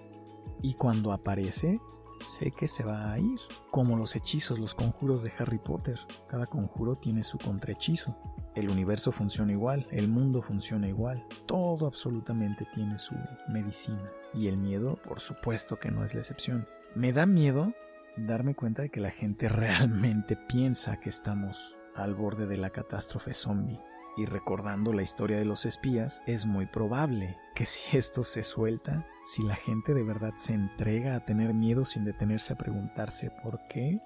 y 0.62 0.74
cuando 0.74 1.12
aparece 1.12 1.80
sé 2.18 2.52
que 2.52 2.68
se 2.68 2.84
va 2.84 3.12
a 3.12 3.20
ir, 3.20 3.40
como 3.72 3.98
los 3.98 4.16
hechizos, 4.16 4.60
los 4.60 4.76
conjuros 4.76 5.24
de 5.24 5.32
Harry 5.38 5.58
Potter. 5.58 6.00
Cada 6.28 6.48
conjuro 6.48 6.96
tiene 6.96 7.24
su 7.24 7.38
contrahechizo. 7.38 8.16
El 8.56 8.70
universo 8.70 9.12
funciona 9.12 9.54
igual, 9.54 9.88
el 9.92 10.10
mundo 10.10 10.42
funciona 10.42 10.88
igual, 10.88 11.26
todo 11.46 11.88
absolutamente 11.88 12.68
tiene 12.74 12.98
su 12.98 13.16
medicina. 13.48 14.12
Y 14.34 14.48
el 14.48 14.58
miedo, 14.58 15.00
por 15.08 15.22
supuesto 15.22 15.78
que 15.78 15.92
no 15.92 16.04
es 16.04 16.14
la 16.14 16.22
excepción. 16.22 16.68
Me 16.96 17.14
da 17.14 17.26
miedo 17.26 17.74
darme 18.18 18.56
cuenta 18.56 18.82
de 18.82 18.90
que 18.90 19.00
la 19.00 19.12
gente 19.12 19.48
realmente 19.50 20.36
piensa 20.36 21.00
que 21.00 21.10
estamos 21.10 21.78
al 21.96 22.16
borde 22.16 22.48
de 22.48 22.58
la 22.58 22.70
catástrofe 22.70 23.34
zombie 23.34 23.80
Y 24.20 24.26
recordando 24.26 24.92
la 24.92 25.02
historia 25.02 25.38
de 25.38 25.46
los 25.46 25.66
espías, 25.66 26.24
es 26.28 26.46
muy 26.46 26.66
probable 26.66 27.38
que 27.56 27.66
si 27.66 27.96
esto 27.98 28.26
se 28.26 28.44
suelta, 28.44 29.08
si 29.24 29.44
la 29.44 29.56
gente 29.56 29.94
de 29.94 30.04
verdad 30.04 30.34
se 30.36 30.54
entrega 30.54 31.16
a 31.16 31.24
tener 31.24 31.54
miedo 31.54 31.86
sin 31.86 32.04
detenerse 32.04 32.52
a 32.52 32.58
preguntarse 32.58 33.32
por 33.42 33.62
qué, 33.70 34.02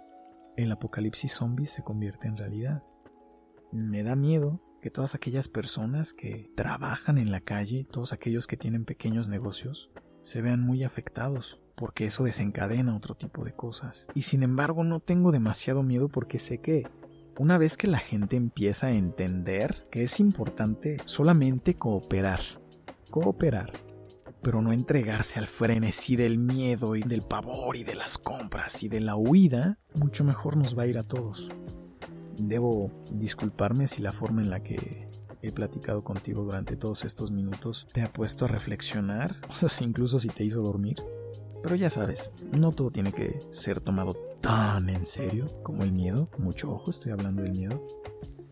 el 0.55 0.71
apocalipsis 0.71 1.33
zombie 1.33 1.65
se 1.65 1.81
convierte 1.81 2.27
en 2.27 2.37
realidad. 2.37 2.83
Me 3.71 4.03
da 4.03 4.15
miedo 4.15 4.61
que 4.83 4.91
todas 4.91 5.15
aquellas 5.15 5.49
personas 5.49 6.13
que 6.13 6.51
trabajan 6.55 7.17
en 7.17 7.31
la 7.31 7.41
calle, 7.41 7.83
todos 7.83 8.13
aquellos 8.13 8.45
que 8.45 8.55
tienen 8.55 8.85
pequeños 8.85 9.29
negocios, 9.29 9.89
se 10.21 10.43
vean 10.43 10.61
muy 10.61 10.83
afectados, 10.83 11.59
porque 11.73 12.05
eso 12.05 12.23
desencadena 12.23 12.95
otro 12.95 13.15
tipo 13.15 13.43
de 13.43 13.55
cosas. 13.55 14.07
Y 14.13 14.21
sin 14.21 14.43
embargo 14.43 14.83
no 14.83 14.99
tengo 14.99 15.31
demasiado 15.31 15.81
miedo 15.81 16.07
porque 16.07 16.37
sé 16.37 16.59
que 16.59 16.83
una 17.37 17.57
vez 17.57 17.77
que 17.77 17.87
la 17.87 17.97
gente 17.97 18.35
empieza 18.35 18.87
a 18.87 18.93
entender 18.93 19.87
que 19.91 20.03
es 20.03 20.19
importante 20.19 20.97
solamente 21.05 21.75
cooperar, 21.75 22.39
cooperar, 23.09 23.73
pero 24.41 24.61
no 24.61 24.71
entregarse 24.71 25.39
al 25.39 25.47
frenesí 25.47 26.15
del 26.15 26.37
miedo 26.37 26.95
y 26.95 27.01
del 27.01 27.21
pavor 27.21 27.75
y 27.75 27.83
de 27.83 27.95
las 27.95 28.17
compras 28.17 28.83
y 28.83 28.89
de 28.89 28.99
la 28.99 29.15
huida, 29.15 29.79
mucho 29.95 30.23
mejor 30.23 30.57
nos 30.57 30.77
va 30.77 30.83
a 30.83 30.87
ir 30.87 30.97
a 30.97 31.03
todos. 31.03 31.49
Debo 32.37 32.91
disculparme 33.11 33.87
si 33.87 34.01
la 34.01 34.11
forma 34.11 34.41
en 34.41 34.49
la 34.49 34.61
que 34.61 35.07
he 35.41 35.51
platicado 35.51 36.03
contigo 36.03 36.43
durante 36.43 36.75
todos 36.75 37.03
estos 37.03 37.31
minutos 37.31 37.87
te 37.91 38.01
ha 38.01 38.11
puesto 38.11 38.45
a 38.45 38.47
reflexionar, 38.47 39.37
incluso 39.81 40.19
si 40.19 40.29
te 40.29 40.43
hizo 40.43 40.61
dormir. 40.61 40.97
Pero 41.63 41.75
ya 41.75 41.89
sabes, 41.89 42.29
no 42.51 42.73
todo 42.73 42.91
tiene 42.91 43.13
que 43.13 43.39
ser 43.51 43.79
tomado 43.79 44.13
tan 44.41 44.89
en 44.89 45.05
serio 45.05 45.45
como 45.63 45.83
el 45.83 45.93
miedo. 45.93 46.29
Mucho 46.37 46.69
ojo, 46.71 46.91
estoy 46.91 47.13
hablando 47.13 47.41
del 47.41 47.53
miedo. 47.53 47.83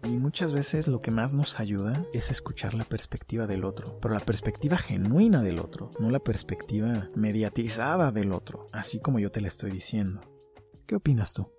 Y 0.05 0.17
muchas 0.17 0.53
veces 0.53 0.87
lo 0.87 1.01
que 1.01 1.11
más 1.11 1.33
nos 1.33 1.59
ayuda 1.59 2.05
es 2.13 2.31
escuchar 2.31 2.73
la 2.73 2.85
perspectiva 2.85 3.45
del 3.45 3.65
otro, 3.65 3.99
pero 4.01 4.15
la 4.15 4.19
perspectiva 4.19 4.77
genuina 4.77 5.43
del 5.43 5.59
otro, 5.59 5.91
no 5.99 6.09
la 6.09 6.19
perspectiva 6.19 7.09
mediatizada 7.15 8.11
del 8.11 8.31
otro, 8.31 8.65
así 8.71 8.99
como 8.99 9.19
yo 9.19 9.29
te 9.29 9.41
la 9.41 9.49
estoy 9.49 9.69
diciendo. 9.69 10.21
¿Qué 10.87 10.95
opinas 10.95 11.33
tú? 11.33 11.51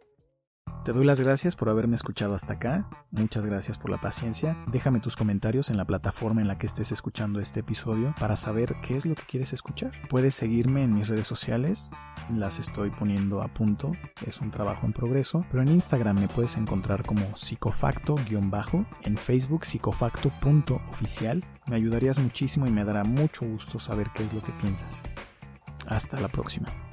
Te 0.85 0.93
doy 0.93 1.05
las 1.05 1.21
gracias 1.21 1.55
por 1.55 1.69
haberme 1.69 1.95
escuchado 1.95 2.35
hasta 2.35 2.55
acá, 2.55 2.89
muchas 3.13 3.47
gracias 3.47 3.79
por 3.79 3.89
la 3.89 4.01
paciencia, 4.01 4.59
déjame 4.67 4.99
tus 4.99 5.15
comentarios 5.15 5.71
en 5.71 5.77
la 5.77 5.85
plataforma 5.85 6.41
en 6.41 6.49
la 6.49 6.59
que 6.59 6.67
estés 6.67 6.91
escuchando 6.91 7.39
este 7.39 7.61
episodio 7.61 8.13
para 8.19 8.35
saber 8.35 8.75
qué 8.83 8.97
es 8.97 9.07
lo 9.07 9.15
que 9.15 9.23
quieres 9.23 9.53
escuchar. 9.53 9.93
Puedes 10.09 10.35
seguirme 10.35 10.83
en 10.83 10.93
mis 10.93 11.07
redes 11.07 11.29
sociales, 11.29 11.89
las 12.35 12.59
estoy 12.59 12.91
poniendo 12.91 13.43
a 13.43 13.55
punto, 13.55 13.93
es 14.27 14.41
un 14.41 14.51
trabajo 14.51 14.85
en 14.85 14.93
progreso, 14.93 15.47
pero 15.53 15.63
en 15.63 15.69
Instagram 15.69 16.19
me 16.19 16.27
puedes 16.27 16.57
encontrar 16.57 17.07
como 17.07 17.27
psicofacto-bajo, 17.37 18.85
en 19.03 19.17
Facebook 19.17 19.65
psicofacto.oficial, 19.65 21.45
me 21.69 21.77
ayudarías 21.77 22.19
muchísimo 22.19 22.67
y 22.67 22.73
me 22.73 22.85
dará 22.85 23.05
mucho 23.05 23.47
gusto 23.47 23.79
saber 23.79 24.11
qué 24.13 24.25
es 24.25 24.35
lo 24.35 24.43
que 24.43 24.51
piensas. 24.61 25.05
Hasta 25.87 26.21
la 26.21 26.27
próxima. 26.27 26.92